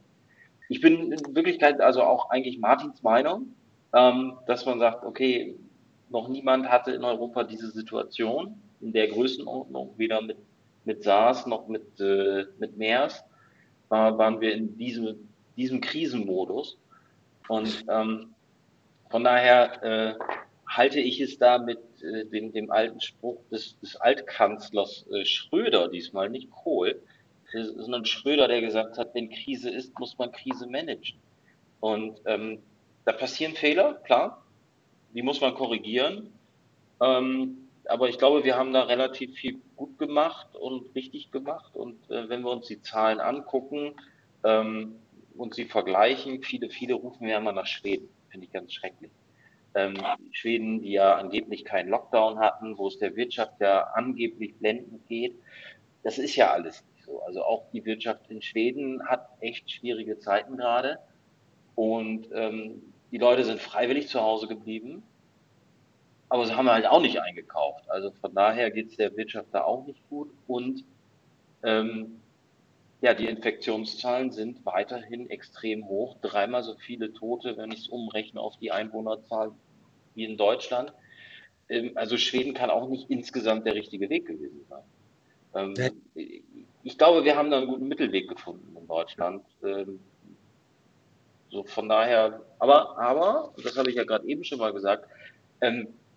[0.68, 3.54] Ich bin in Wirklichkeit also auch eigentlich Martins Meinung,
[3.94, 5.56] ähm, dass man sagt, okay,
[6.10, 10.38] noch niemand hatte in Europa diese Situation in der Größenordnung, weder mit,
[10.86, 13.24] mit SARS noch mit, äh, mit MERS,
[13.92, 16.80] äh, waren wir in diesem, diesem Krisenmodus.
[17.48, 18.34] Und ähm,
[19.12, 20.14] von daher äh,
[20.76, 25.88] halte ich es da mit äh, dem, dem alten Spruch des, des Altkanzlers äh, Schröder,
[25.88, 27.02] diesmal nicht Kohl,
[27.52, 31.20] sondern Schröder, der gesagt hat, wenn Krise ist, muss man Krise managen.
[31.80, 32.60] Und ähm,
[33.06, 34.44] da passieren Fehler, klar,
[35.14, 36.34] die muss man korrigieren.
[37.02, 41.76] Ähm, aber ich glaube, wir haben da relativ viel gut gemacht und richtig gemacht.
[41.76, 43.94] Und äh, wenn wir uns die Zahlen angucken
[44.44, 44.96] ähm,
[45.38, 48.10] und sie vergleichen, viele, viele rufen ja immer nach Schweden.
[48.30, 49.12] Finde ich ganz schrecklich.
[49.76, 49.96] Ähm,
[50.32, 55.36] Schweden, die ja angeblich keinen Lockdown hatten, wo es der Wirtschaft ja angeblich blendend geht.
[56.04, 57.22] Das ist ja alles nicht so.
[57.24, 61.00] Also auch die Wirtschaft in Schweden hat echt schwierige Zeiten gerade.
[61.76, 65.04] Und ähm, die Leute sind freiwillig zu Hause geblieben,
[66.30, 67.90] aber sie haben halt auch nicht eingekauft.
[67.90, 70.32] Also von daher geht es der Wirtschaft da auch nicht gut.
[70.48, 70.84] Und
[71.64, 72.22] ähm,
[73.02, 76.16] ja, die Infektionszahlen sind weiterhin extrem hoch.
[76.22, 79.52] Dreimal so viele Tote, wenn ich es umrechne auf die Einwohnerzahl
[80.16, 80.94] wie in Deutschland.
[81.70, 84.84] Ähm, also Schweden kann auch nicht insgesamt der richtige Weg gewesen sein.
[85.54, 86.44] Ähm,
[86.84, 89.44] ich glaube, wir haben da einen guten Mittelweg gefunden in Deutschland.
[89.64, 90.00] Ähm,
[91.50, 95.08] so von daher, aber, aber, das habe ich ja gerade eben schon mal gesagt,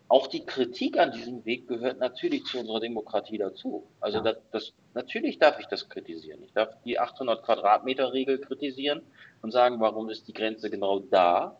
[0.08, 3.86] auch die Kritik an diesem Weg gehört natürlich zu unserer Demokratie dazu.
[4.00, 6.42] Also das, das, natürlich darf ich das kritisieren.
[6.44, 9.02] Ich darf die 800 Quadratmeter Regel kritisieren
[9.42, 11.56] und sagen, warum ist die Grenze genau da?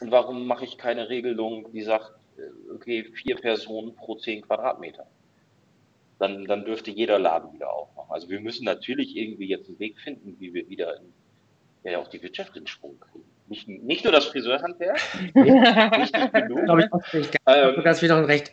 [0.00, 5.06] Und warum mache ich keine Regelung, die sagt, äh, okay, vier Personen pro zehn Quadratmeter?
[6.18, 8.10] Dann, dann dürfte jeder Laden wieder aufmachen.
[8.10, 11.12] Also wir müssen natürlich irgendwie jetzt einen Weg finden, wie wir wieder in
[11.84, 13.24] ja auch die Wirtschaft in Schwung kriegen.
[13.48, 15.00] Nicht, nicht nur das Friseurhandwerk,
[15.34, 16.64] nicht genug.
[16.64, 17.36] Glaube ich, auch nicht.
[17.46, 18.52] Ähm, dass wir noch ein recht,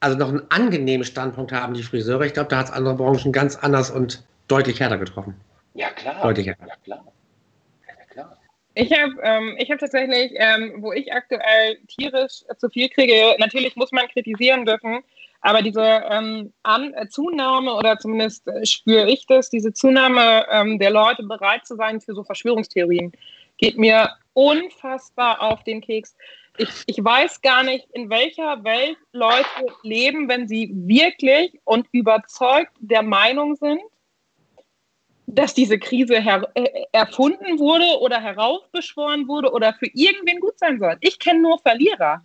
[0.00, 2.22] also noch einen angenehmen Standpunkt haben, die Friseure.
[2.22, 5.34] Ich glaube, da hat es andere Branchen ganz anders und deutlich härter getroffen.
[5.74, 6.22] Ja, klar.
[6.22, 6.66] Deutlich härter.
[6.68, 7.04] Ja, klar.
[8.78, 13.90] Ich habe ähm, hab tatsächlich, ähm, wo ich aktuell tierisch zu viel kriege, natürlich muss
[13.90, 14.98] man kritisieren dürfen,
[15.40, 20.78] aber diese ähm, An äh, Zunahme, oder zumindest äh, spüre ich das, diese Zunahme ähm,
[20.78, 23.12] der Leute bereit zu sein für so Verschwörungstheorien,
[23.56, 26.14] geht mir unfassbar auf den Keks.
[26.58, 29.46] Ich, ich weiß gar nicht, in welcher Welt Leute
[29.84, 33.80] leben, wenn sie wirklich und überzeugt der Meinung sind,
[35.26, 40.96] dass diese Krise äh, erfunden wurde oder heraufbeschworen wurde oder für irgendwen gut sein soll.
[41.00, 42.22] Ich kenne nur Verlierer.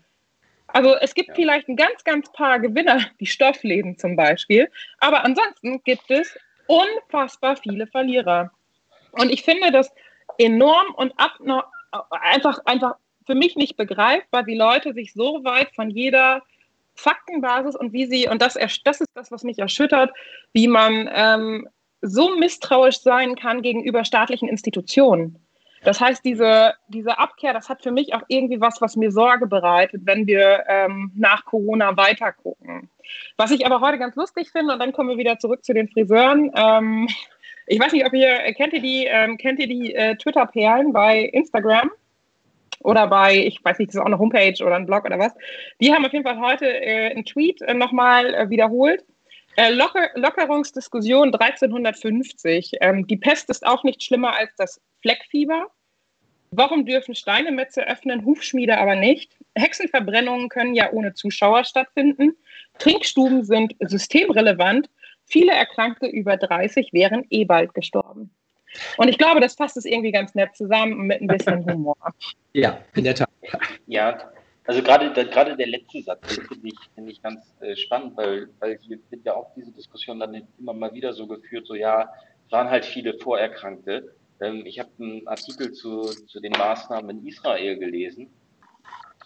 [0.68, 1.36] Also es gibt ja.
[1.36, 6.38] vielleicht ein ganz, ganz paar Gewinner, die Stoffläden zum Beispiel, aber ansonsten gibt es
[6.68, 8.52] unfassbar viele Verlierer.
[9.12, 9.92] Und ich finde das
[10.38, 11.14] enorm und
[12.10, 16.42] einfach, einfach für mich nicht begreifbar, wie Leute sich so weit von jeder
[16.96, 20.12] Faktenbasis und wie sie, und das, das ist das, was mich erschüttert,
[20.54, 21.68] wie man ähm,
[22.02, 25.38] so misstrauisch sein kann gegenüber staatlichen Institutionen.
[25.84, 29.48] Das heißt, diese, diese Abkehr, das hat für mich auch irgendwie was, was mir Sorge
[29.48, 32.90] bereitet, wenn wir ähm, nach Corona weiter gucken.
[33.38, 35.90] Was ich aber heute ganz lustig finde, und dann kommen wir wieder zurück zu den
[35.90, 36.52] Friseuren.
[36.56, 37.08] Ähm,
[37.66, 41.22] ich weiß nicht, ob ihr, kennt ihr die, ähm, kennt ihr die äh, Twitter-Perlen bei
[41.22, 41.90] Instagram?
[42.84, 45.34] Oder bei, ich weiß nicht, das ist auch eine Homepage oder ein Blog oder was.
[45.80, 49.04] Die haben auf jeden Fall heute äh, einen Tweet äh, nochmal äh, wiederholt.
[49.56, 52.74] Äh, Locker Lockerungsdiskussion 1350.
[52.82, 55.68] Ähm, die Pest ist auch nicht schlimmer als das Fleckfieber.
[56.52, 59.38] Warum dürfen Steinemetze öffnen, Hufschmiede aber nicht?
[59.56, 62.36] Hexenverbrennungen können ja ohne Zuschauer stattfinden.
[62.78, 64.90] Trinkstuben sind systemrelevant.
[65.26, 68.32] Viele Erkrankte über 30 wären eh bald gestorben.
[68.98, 71.96] Und ich glaube, das fasst es irgendwie ganz nett zusammen mit ein bisschen Humor.
[72.54, 73.30] Ja, in der Tat.
[73.88, 74.32] Ja,
[74.72, 78.78] also gerade gerade der letzte Satz finde ich, find ich ganz äh, spannend, weil, weil
[78.78, 82.10] hier wird ja auch diese Diskussion dann immer mal wieder so geführt, so ja,
[82.50, 84.16] waren halt viele Vorerkrankte.
[84.40, 88.30] Ähm, ich habe einen Artikel zu, zu den Maßnahmen in Israel gelesen.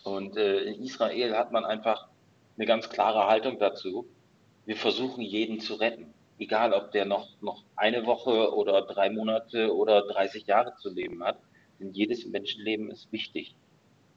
[0.04, 2.08] Und äh, in Israel hat man einfach
[2.58, 4.08] eine ganz klare Haltung dazu.
[4.66, 6.12] Wir versuchen jeden zu retten.
[6.40, 11.24] Egal, ob der noch, noch eine Woche oder drei Monate oder 30 Jahre zu leben
[11.24, 11.38] hat.
[11.80, 13.56] Denn jedes Menschenleben ist wichtig.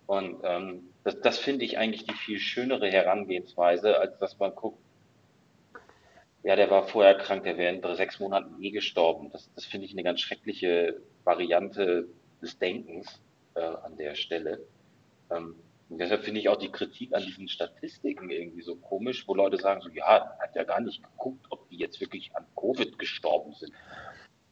[0.09, 4.79] Und ähm, das, das finde ich eigentlich die viel schönere Herangehensweise, als dass man guckt,
[6.43, 9.29] ja, der war vorher krank, der wäre in sechs Monaten eh gestorben.
[9.31, 12.09] Das, das finde ich eine ganz schreckliche Variante
[12.41, 13.21] des Denkens
[13.55, 14.61] äh, an der Stelle.
[15.31, 15.57] Ähm,
[15.91, 19.59] und deshalb finde ich auch die Kritik an diesen Statistiken irgendwie so komisch, wo Leute
[19.59, 23.53] sagen so, ja, hat ja gar nicht geguckt, ob die jetzt wirklich an Covid gestorben
[23.53, 23.75] sind.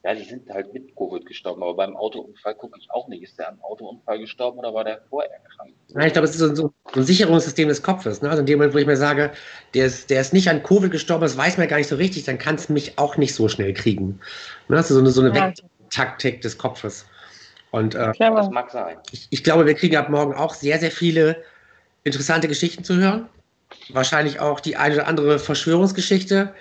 [0.07, 3.25] Ja, die sind halt mit Covid gestorben, aber beim Autounfall gucke ich auch nicht.
[3.25, 5.73] Ist der am Autounfall gestorben oder war der vorher krank?
[5.89, 8.23] Ja, ich glaube, es ist so, so ein Sicherungssystem des Kopfes.
[8.23, 8.31] Ne?
[8.31, 9.33] Also in dem Moment, wo ich mir sage,
[9.75, 12.23] der ist, der ist nicht an Covid gestorben, das weiß man gar nicht so richtig,
[12.23, 14.21] dann kann es mich auch nicht so schnell kriegen.
[14.69, 14.77] Ne?
[14.77, 15.53] Das ist so eine, so eine ja.
[15.91, 17.05] Taktik des Kopfes.
[17.73, 18.99] Und äh, das mag sein.
[19.11, 21.43] Ich, ich glaube, wir kriegen ab morgen auch sehr, sehr viele
[22.05, 23.29] interessante Geschichten zu hören.
[23.89, 26.55] Wahrscheinlich auch die eine oder andere Verschwörungsgeschichte.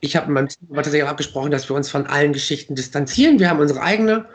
[0.00, 3.38] Ich habe mit meinem Team tatsächlich auch abgesprochen, dass wir uns von allen Geschichten distanzieren.
[3.40, 4.26] Wir haben unsere eigene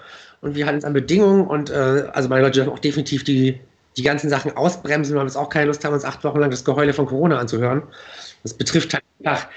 [0.41, 3.60] und wir halten uns an Bedingungen und äh, also meine Leute dürfen auch definitiv die,
[3.95, 6.52] die ganzen Sachen ausbremsen, weil wir jetzt auch keine Lust haben, uns acht Wochen lang
[6.52, 7.84] das Geheule von Corona anzuhören.
[8.43, 9.47] Das betrifft halt einfach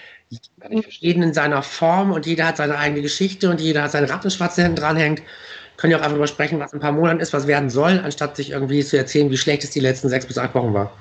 [1.01, 4.63] jeden in seiner Form und jeder hat seine eigene Geschichte und jeder hat seine Rattenschwarze
[4.63, 5.23] hinten dranhängt.
[5.77, 8.01] Können ja auch einfach darüber sprechen, was in ein paar Monaten ist, was werden soll,
[8.01, 10.93] anstatt sich irgendwie zu erzählen, wie schlecht es die letzten sechs bis acht Wochen war.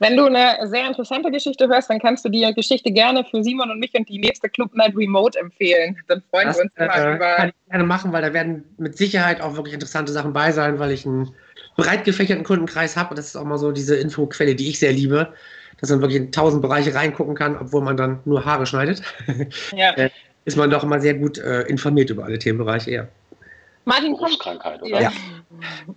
[0.00, 3.70] Wenn du eine sehr interessante Geschichte hörst, dann kannst du die Geschichte gerne für Simon
[3.70, 5.96] und mich und die nächste Club Night Remote empfehlen.
[6.08, 7.34] Dann freuen das, wir uns immer äh, über.
[7.36, 10.78] Kann ich gerne machen, weil da werden mit Sicherheit auch wirklich interessante Sachen bei sein,
[10.78, 11.34] weil ich einen
[11.76, 14.92] breit gefächerten Kundenkreis habe und das ist auch mal so diese Infoquelle, die ich sehr
[14.92, 15.34] liebe,
[15.80, 19.02] dass man wirklich in tausend Bereiche reingucken kann, obwohl man dann nur Haare schneidet.
[19.76, 19.94] Ja.
[19.96, 20.10] Äh,
[20.46, 23.08] ist man doch immer sehr gut äh, informiert über alle Themenbereiche eher.
[23.84, 24.32] Martin, komm,
[24.82, 25.00] oder?
[25.00, 25.12] Ja.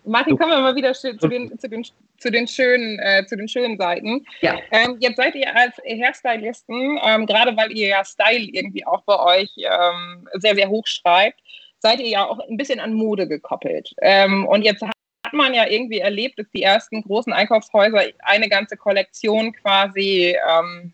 [0.05, 1.19] Martin, kommen wir mal wieder zu den,
[1.59, 1.83] zu den,
[2.17, 4.25] zu den, schönen, äh, zu den schönen Seiten.
[4.41, 4.57] Ja.
[4.71, 9.19] Ähm, jetzt seid ihr als Hairstylisten, ähm, gerade weil ihr ja Style irgendwie auch bei
[9.19, 11.39] euch ähm, sehr, sehr hoch schreibt,
[11.79, 13.93] seid ihr ja auch ein bisschen an Mode gekoppelt.
[14.01, 14.93] Ähm, und jetzt hat
[15.33, 20.93] man ja irgendwie erlebt, dass die ersten großen Einkaufshäuser eine ganze Kollektion quasi ähm,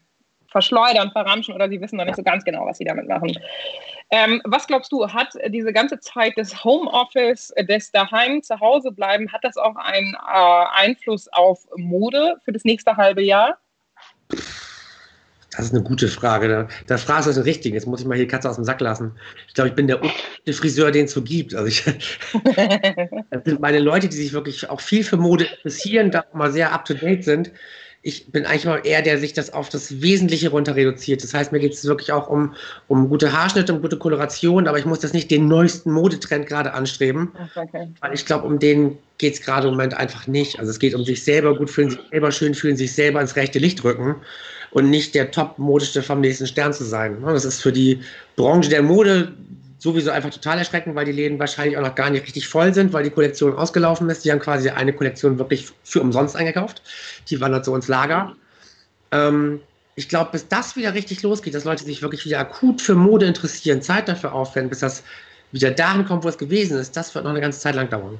[0.50, 3.38] verschleudern, verramschen oder sie wissen noch nicht so ganz genau, was sie damit machen.
[4.12, 9.32] Ähm, was glaubst du, hat diese ganze Zeit des Homeoffice, des daheim zu Hause bleiben,
[9.32, 13.58] hat das auch einen äh, Einfluss auf Mode für das nächste halbe Jahr?
[15.52, 16.48] Das ist eine gute Frage.
[16.48, 17.74] Da, da fragst du das richtig.
[17.74, 19.18] Jetzt muss ich mal hier die Katze aus dem Sack lassen.
[19.48, 20.00] Ich glaube, ich bin der
[20.54, 21.54] Friseur, den es so gibt.
[21.54, 21.84] Also ich,
[23.30, 26.72] das sind meine Leute, die sich wirklich auch viel für Mode interessieren, da mal sehr
[26.72, 27.52] up to date sind
[28.02, 31.24] ich bin eigentlich mal eher der, der sich das auf das Wesentliche runter reduziert.
[31.24, 32.54] Das heißt, mir geht es wirklich auch um,
[32.88, 36.74] um gute Haarschnitte, um gute Koloration, aber ich muss das nicht den neuesten Modetrend gerade
[36.74, 37.90] anstreben, okay.
[38.00, 40.60] weil ich glaube, um den geht es gerade im Moment einfach nicht.
[40.60, 43.36] Also es geht um sich selber gut fühlen, sich selber schön fühlen, sich selber ins
[43.36, 44.16] rechte Licht rücken
[44.72, 47.18] und nicht der top-modischste vom nächsten Stern zu sein.
[47.26, 48.00] Das ist für die
[48.36, 49.34] Branche der Mode
[49.80, 52.94] sowieso einfach total erschreckend, weil die Läden wahrscheinlich auch noch gar nicht richtig voll sind,
[52.94, 54.24] weil die Kollektion ausgelaufen ist.
[54.26, 56.84] Die haben quasi eine Kollektion wirklich für umsonst eingekauft.
[57.30, 58.36] Die wandert so ins Lager.
[59.12, 59.62] Ähm,
[59.96, 63.26] ich glaube, bis das wieder richtig losgeht, dass Leute sich wirklich wieder akut für Mode
[63.26, 65.04] interessieren, Zeit dafür aufwenden, bis das
[65.52, 68.20] wieder dahin kommt, wo es gewesen ist, das wird noch eine ganze Zeit lang dauern.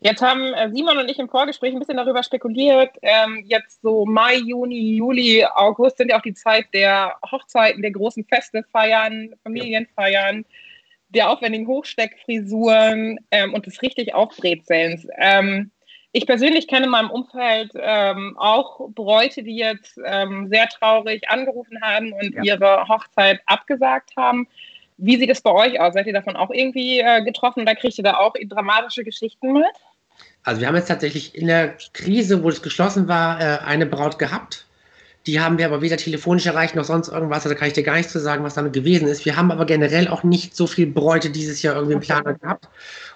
[0.00, 2.90] Jetzt haben äh, Simon und ich im Vorgespräch ein bisschen darüber spekuliert.
[3.00, 7.92] Ähm, jetzt so Mai, Juni, Juli, August sind ja auch die Zeit der Hochzeiten, der
[7.92, 10.44] großen Feste feiern, Familienfeiern,
[11.14, 15.06] der aufwendigen Hochsteckfrisuren ähm, und des richtig Aufbrezelns.
[15.18, 15.70] Ähm,
[16.12, 21.80] ich persönlich kenne in meinem Umfeld ähm, auch Bräute, die jetzt ähm, sehr traurig angerufen
[21.82, 22.54] haben und ja.
[22.54, 24.46] ihre Hochzeit abgesagt haben.
[24.96, 25.94] Wie sieht es bei euch aus?
[25.94, 27.66] Seid ihr davon auch irgendwie äh, getroffen?
[27.66, 29.64] Da kriegt ihr da auch dramatische Geschichten mit?
[30.44, 34.18] Also wir haben jetzt tatsächlich in der Krise, wo es geschlossen war, äh, eine Braut
[34.18, 34.63] gehabt.
[35.26, 37.44] Die haben wir aber weder telefonisch erreicht noch sonst irgendwas.
[37.44, 39.24] Also da kann ich dir gar nichts zu sagen, was damit gewesen ist.
[39.24, 42.68] Wir haben aber generell auch nicht so viel Bräute dieses Jahr irgendwie im Plan gehabt.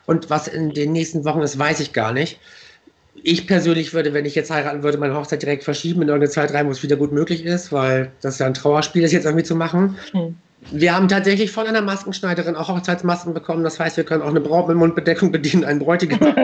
[0.06, 2.40] Und was in den nächsten Wochen ist, weiß ich gar nicht.
[3.22, 6.54] Ich persönlich würde, wenn ich jetzt heiraten würde, meine Hochzeit direkt verschieben in irgendeine Zeit
[6.54, 9.44] rein, wo es wieder gut möglich ist, weil das ja ein Trauerspiel ist, jetzt irgendwie
[9.44, 9.98] zu machen.
[10.12, 10.36] Hm.
[10.70, 13.64] Wir haben tatsächlich von einer Maskenschneiderin auch Hochzeitsmasken bekommen.
[13.64, 16.20] Das heißt, wir können auch eine Braut mit Mundbedeckung bedienen, einen Bräutigam.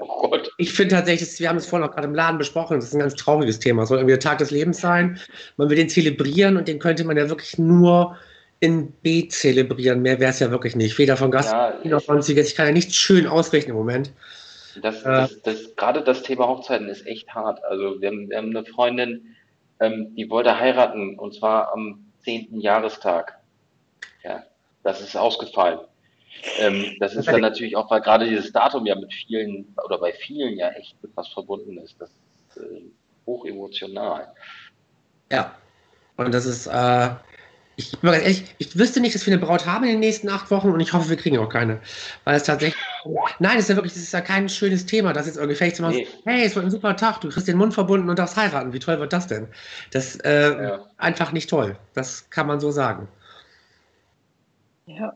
[0.00, 0.50] oh Gott.
[0.58, 3.00] Ich finde tatsächlich, wir haben es vorhin auch gerade im Laden besprochen, das ist ein
[3.00, 3.82] ganz trauriges Thema.
[3.82, 5.18] Es soll irgendwie der Tag des Lebens sein.
[5.56, 8.16] Man will den zelebrieren und den könnte man ja wirklich nur
[8.60, 10.02] in B zelebrieren.
[10.02, 10.98] Mehr wäre es ja wirklich nicht.
[10.98, 12.48] Weder von Gast ja, noch sonstiges.
[12.48, 14.12] Ich kann ja nichts schön ausrichten im Moment.
[14.82, 15.36] Das, das, äh.
[15.44, 17.64] das, gerade das Thema Hochzeiten ist echt hart.
[17.64, 19.34] Also wir haben, wir haben eine Freundin,
[19.80, 23.38] ähm, die wollte heiraten und zwar am zehnten Jahrestag.
[24.22, 24.44] Ja,
[24.82, 25.80] das ist ausgefallen.
[26.58, 30.12] Ähm, das ist dann natürlich auch, weil gerade dieses Datum ja mit vielen oder bei
[30.12, 32.00] vielen ja echt mit was verbunden ist.
[32.00, 32.82] Das ist äh,
[33.26, 34.32] hoch emotional.
[35.30, 35.54] Ja.
[36.16, 37.10] Und das ist, äh,
[37.76, 40.70] ich, ehrlich, ich wüsste nicht, dass wir eine Braut haben in den nächsten acht Wochen
[40.70, 41.80] und ich hoffe, wir kriegen auch keine.
[42.24, 42.80] Weil es tatsächlich.
[43.38, 45.76] Nein, das ist ja wirklich, das ist ja kein schönes Thema, das jetzt irgendwie vielleicht
[45.76, 46.06] zu machen, nee.
[46.24, 48.72] hey, es wird ein super Tag, du kriegst den Mund verbunden und darfst heiraten.
[48.72, 49.48] Wie toll wird das denn?
[49.92, 50.86] Das ist äh, ja.
[50.98, 51.76] einfach nicht toll.
[51.94, 53.08] Das kann man so sagen.
[54.86, 55.14] Ja.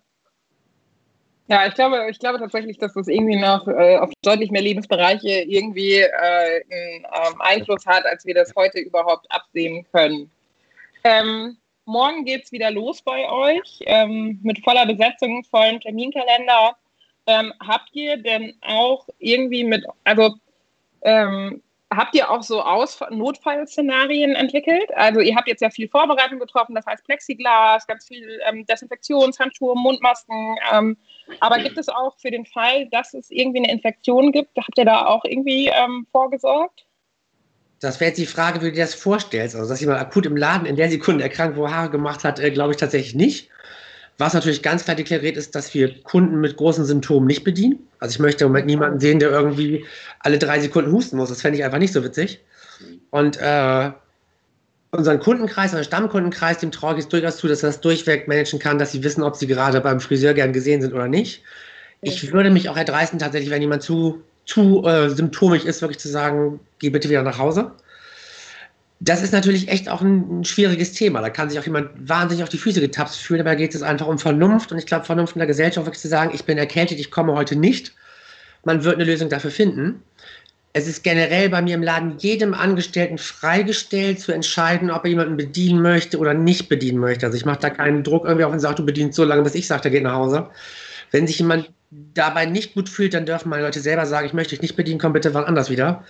[1.46, 5.42] Ja, ich glaube, ich glaube tatsächlich, dass das irgendwie noch äh, auf deutlich mehr Lebensbereiche
[5.42, 10.30] irgendwie äh, einen ähm, Einfluss hat, als wir das heute überhaupt absehen können.
[11.04, 16.78] Ähm, morgen geht es wieder los bei euch ähm, mit voller Besetzung, vollen Terminkalender.
[17.26, 20.34] Ähm, habt ihr denn auch irgendwie mit, also
[21.02, 24.90] ähm, habt ihr auch so Aus Notfallszenarien entwickelt?
[24.94, 29.74] Also ihr habt jetzt ja viel Vorbereitung getroffen, das heißt Plexiglas, ganz viel ähm, Desinfektionshandschuhe,
[29.74, 30.56] Mundmasken.
[30.72, 30.96] Ähm,
[31.40, 34.84] aber gibt es auch für den Fall, dass es irgendwie eine Infektion gibt, habt ihr
[34.84, 36.84] da auch irgendwie ähm, vorgesorgt?
[37.80, 39.54] Das wäre jetzt die Frage, wie du dir das vorstellst.
[39.54, 42.50] Also, dass jemand akut im Laden in der Sekunde erkrankt, wo Haare gemacht hat, äh,
[42.50, 43.50] glaube ich tatsächlich nicht.
[44.18, 47.80] Was natürlich ganz klar deklariert ist, dass wir Kunden mit großen Symptomen nicht bedienen.
[47.98, 49.84] Also ich möchte im Moment niemanden sehen, der irgendwie
[50.20, 51.30] alle drei Sekunden husten muss.
[51.30, 52.40] Das fände ich einfach nicht so witzig.
[53.10, 53.90] Und äh,
[54.92, 58.60] unseren Kundenkreis, unseren Stammkundenkreis, dem traue ich es durchaus zu, dass er das durchweg managen
[58.60, 61.42] kann, dass sie wissen, ob sie gerade beim Friseur gern gesehen sind oder nicht.
[62.00, 66.08] Ich würde mich auch erdreisten, tatsächlich, wenn jemand zu zu äh, symptomig ist, wirklich zu
[66.08, 67.72] sagen, geh bitte wieder nach Hause.
[69.00, 71.20] Das ist natürlich echt auch ein, ein, schwieriges Thema.
[71.20, 73.38] Da kann sich auch jemand wahnsinnig auf die Füße getapst fühlen.
[73.38, 74.72] Dabei geht es einfach um Vernunft.
[74.72, 77.34] Und ich glaube, Vernunft in der Gesellschaft wirklich zu sagen, ich bin erkältet, ich komme
[77.34, 77.92] heute nicht.
[78.64, 80.02] Man wird eine Lösung dafür finden.
[80.72, 85.36] Es ist generell bei mir im Laden jedem Angestellten freigestellt, zu entscheiden, ob er jemanden
[85.36, 87.26] bedienen möchte oder nicht bedienen möchte.
[87.26, 89.54] Also ich mache da keinen Druck irgendwie auf und sage, du bedienst so lange, bis
[89.54, 90.48] ich sage, der geht nach Hause.
[91.12, 94.50] Wenn sich jemand dabei nicht gut fühlt, dann dürfen meine Leute selber sagen, ich möchte
[94.50, 96.04] dich nicht bedienen, komm bitte wann anders wieder.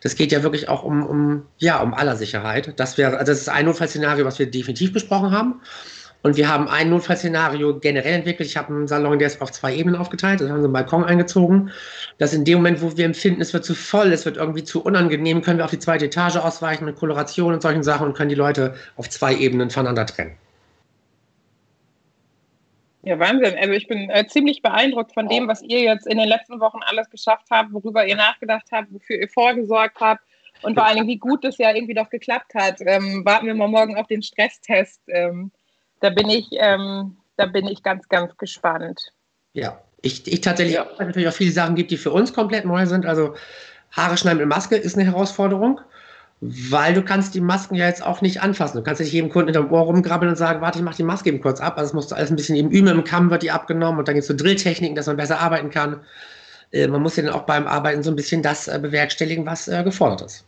[0.00, 2.72] Das geht ja wirklich auch um, um, ja, um aller Sicherheit.
[2.76, 5.60] Das wäre, also das ist ein Notfallszenario, was wir definitiv besprochen haben.
[6.22, 8.48] Und wir haben ein Notfallszenario generell entwickelt.
[8.48, 10.40] Ich habe einen Salon, der ist auf zwei Ebenen aufgeteilt.
[10.40, 11.70] Das haben wir einen Balkon eingezogen.
[12.18, 14.82] Dass in dem Moment, wo wir empfinden, es wird zu voll, es wird irgendwie zu
[14.82, 18.28] unangenehm, können wir auf die zweite Etage ausweichen mit Koloration und solchen Sachen und können
[18.28, 20.32] die Leute auf zwei Ebenen voneinander trennen.
[23.02, 23.56] Ja, Wahnsinn.
[23.58, 26.80] Also ich bin äh, ziemlich beeindruckt von dem, was ihr jetzt in den letzten Wochen
[26.86, 30.22] alles geschafft habt, worüber ihr nachgedacht habt, wofür ihr vorgesorgt habt
[30.62, 32.76] und vor allen Dingen, wie gut das ja irgendwie doch geklappt hat.
[32.80, 35.00] Ähm, warten wir mal morgen auf den Stresstest.
[35.08, 35.50] Ähm,
[36.00, 39.00] da bin ich, ähm, da bin ich ganz, ganz gespannt.
[39.54, 40.86] Ja, ich, ich tatsächlich, ja.
[40.98, 43.06] natürlich auch viele Sachen gibt, die für uns komplett neu sind.
[43.06, 43.34] Also
[43.92, 45.80] Haare schneiden mit Maske ist eine Herausforderung.
[46.42, 48.78] Weil du kannst die Masken ja jetzt auch nicht anfassen.
[48.78, 51.28] Du kannst nicht jedem Kunden hinterm Ohr rumgrabbeln und sagen, warte, ich mach die Maske
[51.28, 51.76] eben kurz ab.
[51.76, 52.88] Also das musst du alles ein bisschen eben üben.
[52.88, 55.68] Im Kamm wird die abgenommen und dann gibt es so Drilltechniken, dass man besser arbeiten
[55.68, 56.00] kann.
[56.72, 59.68] Äh, man muss ja dann auch beim Arbeiten so ein bisschen das äh, bewerkstelligen, was
[59.68, 60.44] äh, gefordert ist.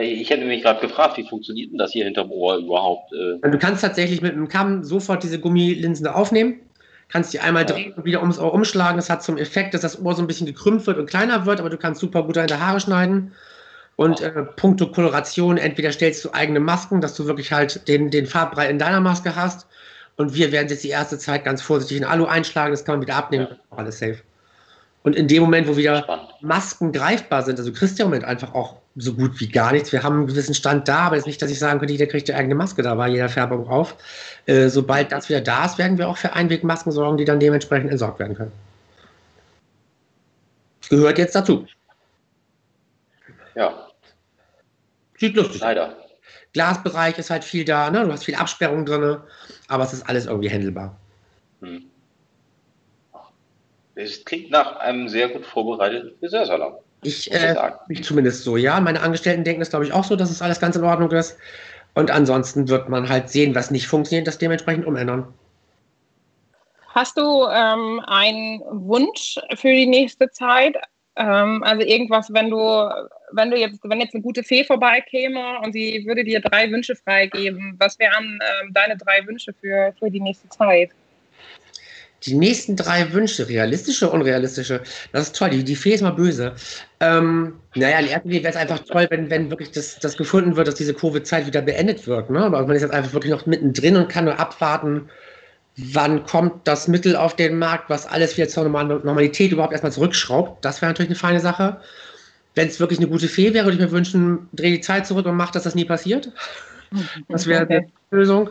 [0.00, 3.12] Ich hätte mich gerade gefragt, wie funktioniert denn das hier hinterm Ohr überhaupt?
[3.12, 3.50] Äh?
[3.50, 6.60] Du kannst tatsächlich mit einem Kamm sofort diese Gummilinsen aufnehmen,
[7.08, 7.72] kannst die einmal ja.
[7.72, 8.96] drehen und wieder ums Ohr umschlagen.
[8.96, 11.60] Das hat zum Effekt, dass das Ohr so ein bisschen gekrümmt wird und kleiner wird,
[11.60, 13.32] aber du kannst super gut deine Haare schneiden.
[13.96, 18.26] Und äh, puncto Koloration, entweder stellst du eigene Masken, dass du wirklich halt den, den
[18.26, 19.66] Farbbrei in deiner Maske hast.
[20.16, 23.02] Und wir werden jetzt die erste Zeit ganz vorsichtig in Alu einschlagen, das kann man
[23.02, 23.76] wieder abnehmen, ja.
[23.76, 24.18] alles safe.
[25.02, 26.28] Und in dem Moment, wo wieder Spannend.
[26.42, 29.90] Masken greifbar sind, also kriegst du im Moment einfach auch so gut wie gar nichts.
[29.90, 32.28] Wir haben einen gewissen Stand da, aber jetzt nicht, dass ich sagen könnte, jeder kriegt
[32.28, 33.96] die eigene Maske, da war jeder Färbung drauf.
[34.46, 37.90] Äh, sobald das wieder da ist, werden wir auch für Einwegmasken sorgen, die dann dementsprechend
[37.90, 38.52] entsorgt werden können.
[40.88, 41.66] Gehört jetzt dazu.
[43.54, 43.88] Ja.
[45.18, 45.60] Sieht lustig.
[45.60, 45.96] Leider.
[46.52, 48.04] Glasbereich ist halt viel da, ne?
[48.04, 49.18] Du hast viel Absperrung drin,
[49.68, 50.96] aber es ist alles irgendwie händelbar.
[51.60, 51.84] Hm.
[53.94, 56.74] Es klingt nach einem sehr gut vorbereiteten Friseursalon.
[57.02, 57.54] Ich, äh,
[57.88, 58.80] ich zumindest so, ja.
[58.80, 61.36] Meine Angestellten denken das, glaube ich, auch so, dass es alles ganz in Ordnung ist.
[61.94, 65.32] Und ansonsten wird man halt sehen, was nicht funktioniert, das dementsprechend umändern.
[66.88, 70.76] Hast du ähm, einen Wunsch für die nächste Zeit?
[71.16, 72.58] Ähm, also irgendwas, wenn du,
[73.32, 76.96] wenn du jetzt, wenn jetzt eine gute Fee vorbeikäme und sie würde dir drei Wünsche
[76.96, 80.90] freigeben, was wären ähm, deine drei Wünsche für, für die nächste Zeit?
[82.24, 84.82] Die nächsten drei Wünsche, realistische, unrealistische,
[85.12, 85.50] das ist toll.
[85.50, 86.54] Die, die Fee ist mal böse.
[87.00, 90.54] Ähm, naja, in erster Linie wäre es einfach toll, wenn, wenn wirklich das, das gefunden
[90.54, 92.30] wird, dass diese Covid-Zeit wieder beendet wird.
[92.30, 92.38] Ne?
[92.44, 95.08] Aber man ist jetzt einfach wirklich noch mittendrin und kann nur abwarten,
[95.76, 100.64] wann kommt das Mittel auf den Markt, was alles wieder zur Normalität überhaupt erstmal zurückschraubt.
[100.64, 101.80] Das wäre natürlich eine feine Sache.
[102.54, 105.26] Wenn es wirklich eine gute Fee wäre, würde ich mir wünschen, dreh die Zeit zurück
[105.26, 106.30] und mach, dass das nie passiert.
[107.28, 107.76] Das wäre okay.
[107.76, 108.50] eine Lösung.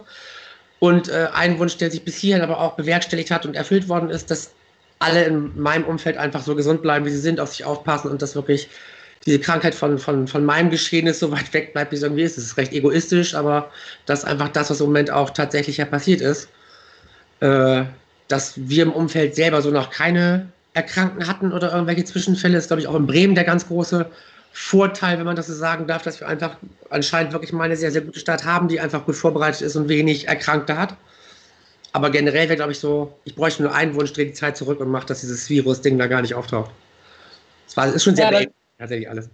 [0.80, 4.10] Und äh, ein Wunsch, der sich bis hierhin aber auch bewerkstelligt hat und erfüllt worden
[4.10, 4.52] ist, dass
[4.97, 8.24] alle in meinem Umfeld einfach so gesund bleiben, wie sie sind, auf sich aufpassen und
[8.24, 8.68] dass wirklich
[9.28, 12.38] diese Krankheit von, von, von meinem Geschehen so weit weg bleibt, wie es irgendwie ist.
[12.39, 13.70] Es ist recht egoistisch, aber
[14.08, 16.49] das ist einfach das, was im Moment auch tatsächlich ja passiert ist.
[17.41, 17.84] Äh,
[18.28, 22.82] dass wir im Umfeld selber so noch keine Erkrankten hatten oder irgendwelche Zwischenfälle, ist, glaube
[22.82, 24.05] ich, auch in Bremen der ganz große
[24.53, 26.57] Vorteil, wenn man das so sagen darf, dass wir einfach
[26.89, 29.88] anscheinend wirklich mal eine sehr, sehr gute Stadt haben, die einfach gut vorbereitet ist und
[29.88, 30.95] wenig Erkrankte hat.
[31.93, 34.80] Aber generell wäre, glaube ich, so, ich bräuchte nur einen Wunsch, drehe die Zeit zurück
[34.80, 36.72] und mache, dass dieses Virus-Ding da gar nicht auftaucht.
[37.65, 38.47] Das war, ist schon sehr ja,
[38.78, 39.30] tatsächlich alles.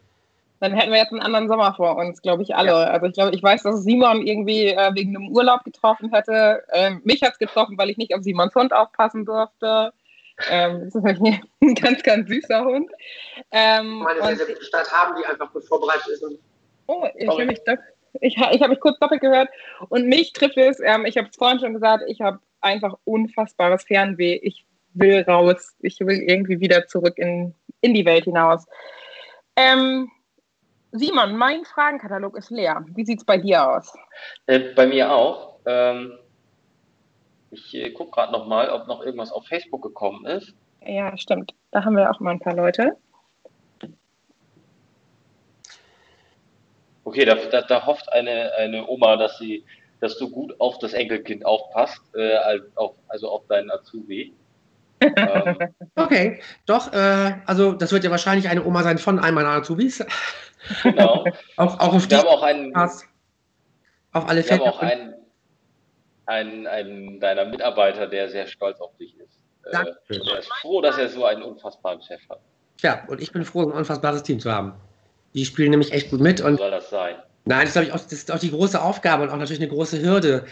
[0.60, 2.72] Dann hätten wir jetzt einen anderen Sommer vor uns, glaube ich, alle.
[2.72, 2.84] Ja.
[2.86, 6.64] Also ich glaube, ich weiß, dass Simon irgendwie äh, wegen einem Urlaub getroffen hätte.
[6.74, 9.92] Ähm, mich hat es getroffen, weil ich nicht auf Simons Hund aufpassen durfte.
[10.50, 12.90] Ähm, das ist nämlich ein ganz, ganz süßer Hund.
[13.52, 16.24] Ähm, meine sehr, sehr gute Stadt haben, die einfach gut vorbereitet ist.
[16.88, 17.60] oh, ich habe mich,
[18.22, 19.50] ich, ich hab mich kurz doppelt gehört.
[19.90, 23.84] Und mich trifft es, ähm, ich habe es vorhin schon gesagt, ich habe einfach unfassbares
[23.84, 24.40] Fernweh.
[24.44, 25.76] Ich will raus.
[25.80, 28.66] Ich will irgendwie wieder zurück in, in die Welt hinaus.
[29.56, 30.12] Ähm,
[30.92, 32.86] Simon, mein Fragenkatalog ist leer.
[32.96, 33.94] Wie sieht es bei dir aus?
[34.46, 35.60] Äh, bei mir auch.
[35.66, 36.18] Ähm,
[37.52, 40.54] ich äh, gucke gerade noch mal, ob noch irgendwas auf Facebook gekommen ist.
[40.86, 41.54] Ja, stimmt.
[41.72, 42.96] Da haben wir auch mal ein paar Leute.
[47.04, 49.64] Okay, da, da, da hofft eine, eine Oma, dass sie,
[50.02, 54.34] dass du gut auf das Enkelkind aufpasst, äh, auf, also auf deinen Azubi.
[55.02, 55.58] ähm.
[55.96, 60.06] Okay, doch, äh, also das wird ja wahrscheinlich eine Oma sein von einem meiner Azubis.
[60.84, 61.24] Genau.
[61.56, 63.00] auch, auch auf wir haben auch einen, auf
[64.14, 64.62] alle Fälle.
[64.62, 65.14] Wir haben auch einen,
[66.28, 69.44] einen, einen deiner Mitarbeiter, der sehr stolz auf dich ist.
[69.66, 72.40] Äh, er ist froh, dass er so einen unfassbaren Chef hat.
[72.82, 74.74] Ja, und ich bin froh, ein unfassbares Team zu haben.
[75.34, 76.42] Die spielen nämlich echt gut mit.
[76.42, 77.16] Und soll das sein?
[77.46, 80.02] Nein, das, ich auch, das ist auch die große Aufgabe und auch natürlich eine große
[80.02, 80.46] Hürde.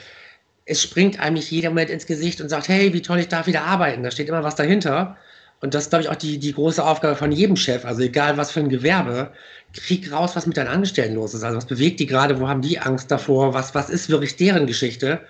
[0.66, 3.64] Es springt eigentlich jeder Moment ins Gesicht und sagt, hey, wie toll, ich darf wieder
[3.64, 4.02] arbeiten.
[4.02, 5.18] Da steht immer was dahinter.
[5.62, 7.86] Und das ist, glaube ich, auch die, die große Aufgabe von jedem Chef.
[7.86, 9.32] Also egal, was für ein Gewerbe,
[9.74, 11.44] krieg raus, was mit deinen Angestellten los ist.
[11.44, 14.66] Also was bewegt die gerade, wo haben die Angst davor, was, was ist wirklich deren
[14.66, 15.22] Geschichte?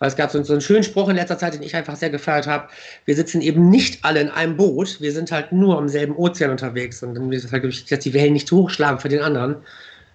[0.00, 2.08] Weil es gab so, so einen schönen Spruch in letzter Zeit, den ich einfach sehr
[2.08, 2.68] gefeiert habe.
[3.04, 6.50] Wir sitzen eben nicht alle in einem Boot, wir sind halt nur am selben Ozean
[6.50, 7.02] unterwegs.
[7.02, 9.20] Und dann ist es halt wichtig, dass die Wellen nicht zu hoch schlagen für den
[9.20, 9.56] anderen.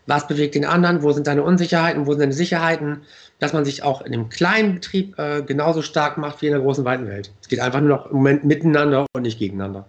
[0.08, 1.04] Was bewegt den anderen?
[1.04, 2.08] Wo sind deine Unsicherheiten?
[2.08, 3.04] Wo sind deine Sicherheiten?
[3.40, 6.62] Dass man sich auch in einem kleinen Betrieb äh, genauso stark macht wie in der
[6.62, 7.32] großen, weiten Welt.
[7.42, 9.88] Es geht einfach nur noch im Moment miteinander und nicht gegeneinander.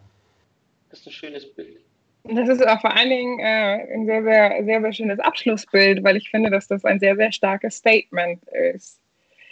[0.91, 1.79] Das ist ein schönes Bild.
[2.25, 6.17] Das ist auch vor allen Dingen äh, ein sehr, sehr, sehr, sehr schönes Abschlussbild, weil
[6.17, 8.43] ich finde, dass das ein sehr, sehr starkes Statement
[8.75, 9.01] ist.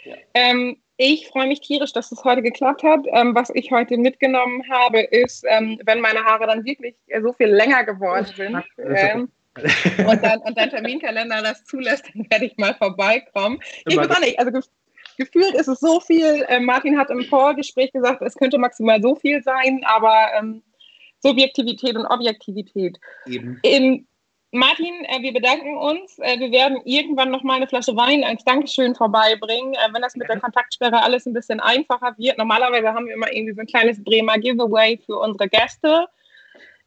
[0.05, 0.15] Ja.
[0.33, 3.01] Ähm, ich freue mich tierisch, dass es heute geklappt hat.
[3.11, 7.47] Ähm, was ich heute mitgenommen habe, ist, ähm, wenn meine Haare dann wirklich so viel
[7.47, 9.29] länger geworden sind ähm,
[10.07, 13.59] und, dann, und dein Terminkalender das zulässt, dann werde ich mal vorbeikommen.
[13.85, 14.59] Ich weiß auch nicht, also
[15.17, 16.45] gefühlt ist es so viel.
[16.47, 20.61] Äh, Martin hat im Vorgespräch gesagt, es könnte maximal so viel sein, aber ähm,
[21.21, 22.99] Subjektivität und Objektivität.
[23.25, 23.59] Eben.
[23.63, 24.07] In,
[24.55, 26.17] Martin, äh, wir bedanken uns.
[26.19, 30.15] Äh, wir werden irgendwann noch mal eine Flasche Wein als Dankeschön vorbeibringen, äh, wenn das
[30.15, 32.37] mit der Kontaktsperre alles ein bisschen einfacher wird.
[32.37, 36.07] Normalerweise haben wir immer irgendwie so ein kleines Bremer Giveaway für unsere Gäste.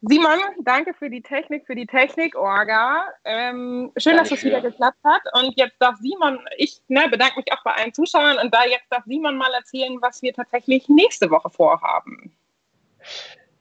[0.00, 3.08] Simon, danke für die Technik, für die Technik, Orga.
[3.24, 5.22] Ähm, schön, dass es wieder geklappt hat.
[5.34, 8.86] Und jetzt darf Simon, ich ne, bedanke mich auch bei allen Zuschauern und da jetzt
[8.90, 12.32] darf Simon mal erzählen, was wir tatsächlich nächste Woche vorhaben.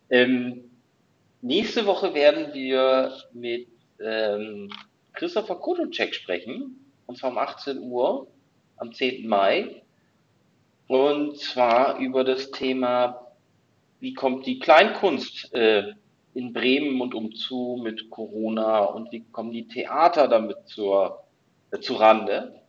[0.09, 0.63] Ähm,
[1.41, 3.67] nächste Woche werden wir mit
[3.99, 4.71] ähm,
[5.13, 8.27] Christopher Kotocek sprechen, und zwar um 18 Uhr
[8.77, 9.27] am 10.
[9.27, 9.81] Mai.
[10.87, 13.27] Und zwar über das Thema,
[13.99, 15.93] wie kommt die Kleinkunst äh,
[16.33, 21.23] in Bremen und umzu mit Corona und wie kommen die Theater damit zur,
[21.71, 22.61] äh, zu Rande.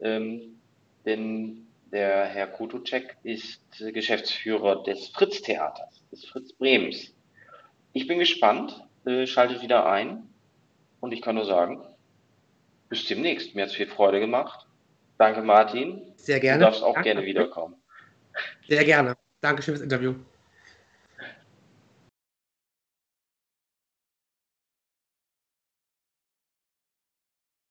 [0.00, 0.60] Ähm,
[1.06, 7.14] denn der Herr Kotocek ist Geschäftsführer des Fritz Theaters, des Fritz Bremens.
[7.92, 10.28] Ich bin gespannt, äh, schaltet wieder ein
[11.02, 11.82] und ich kann nur sagen,
[12.88, 13.54] bis demnächst.
[13.54, 14.66] Mir hat es viel Freude gemacht.
[15.18, 16.00] Danke, Martin.
[16.16, 16.60] Sehr gerne.
[16.60, 17.10] Du darfst auch Danke.
[17.10, 17.74] gerne wiederkommen.
[18.68, 19.16] Sehr gerne.
[19.40, 20.14] Dankeschön fürs Interview.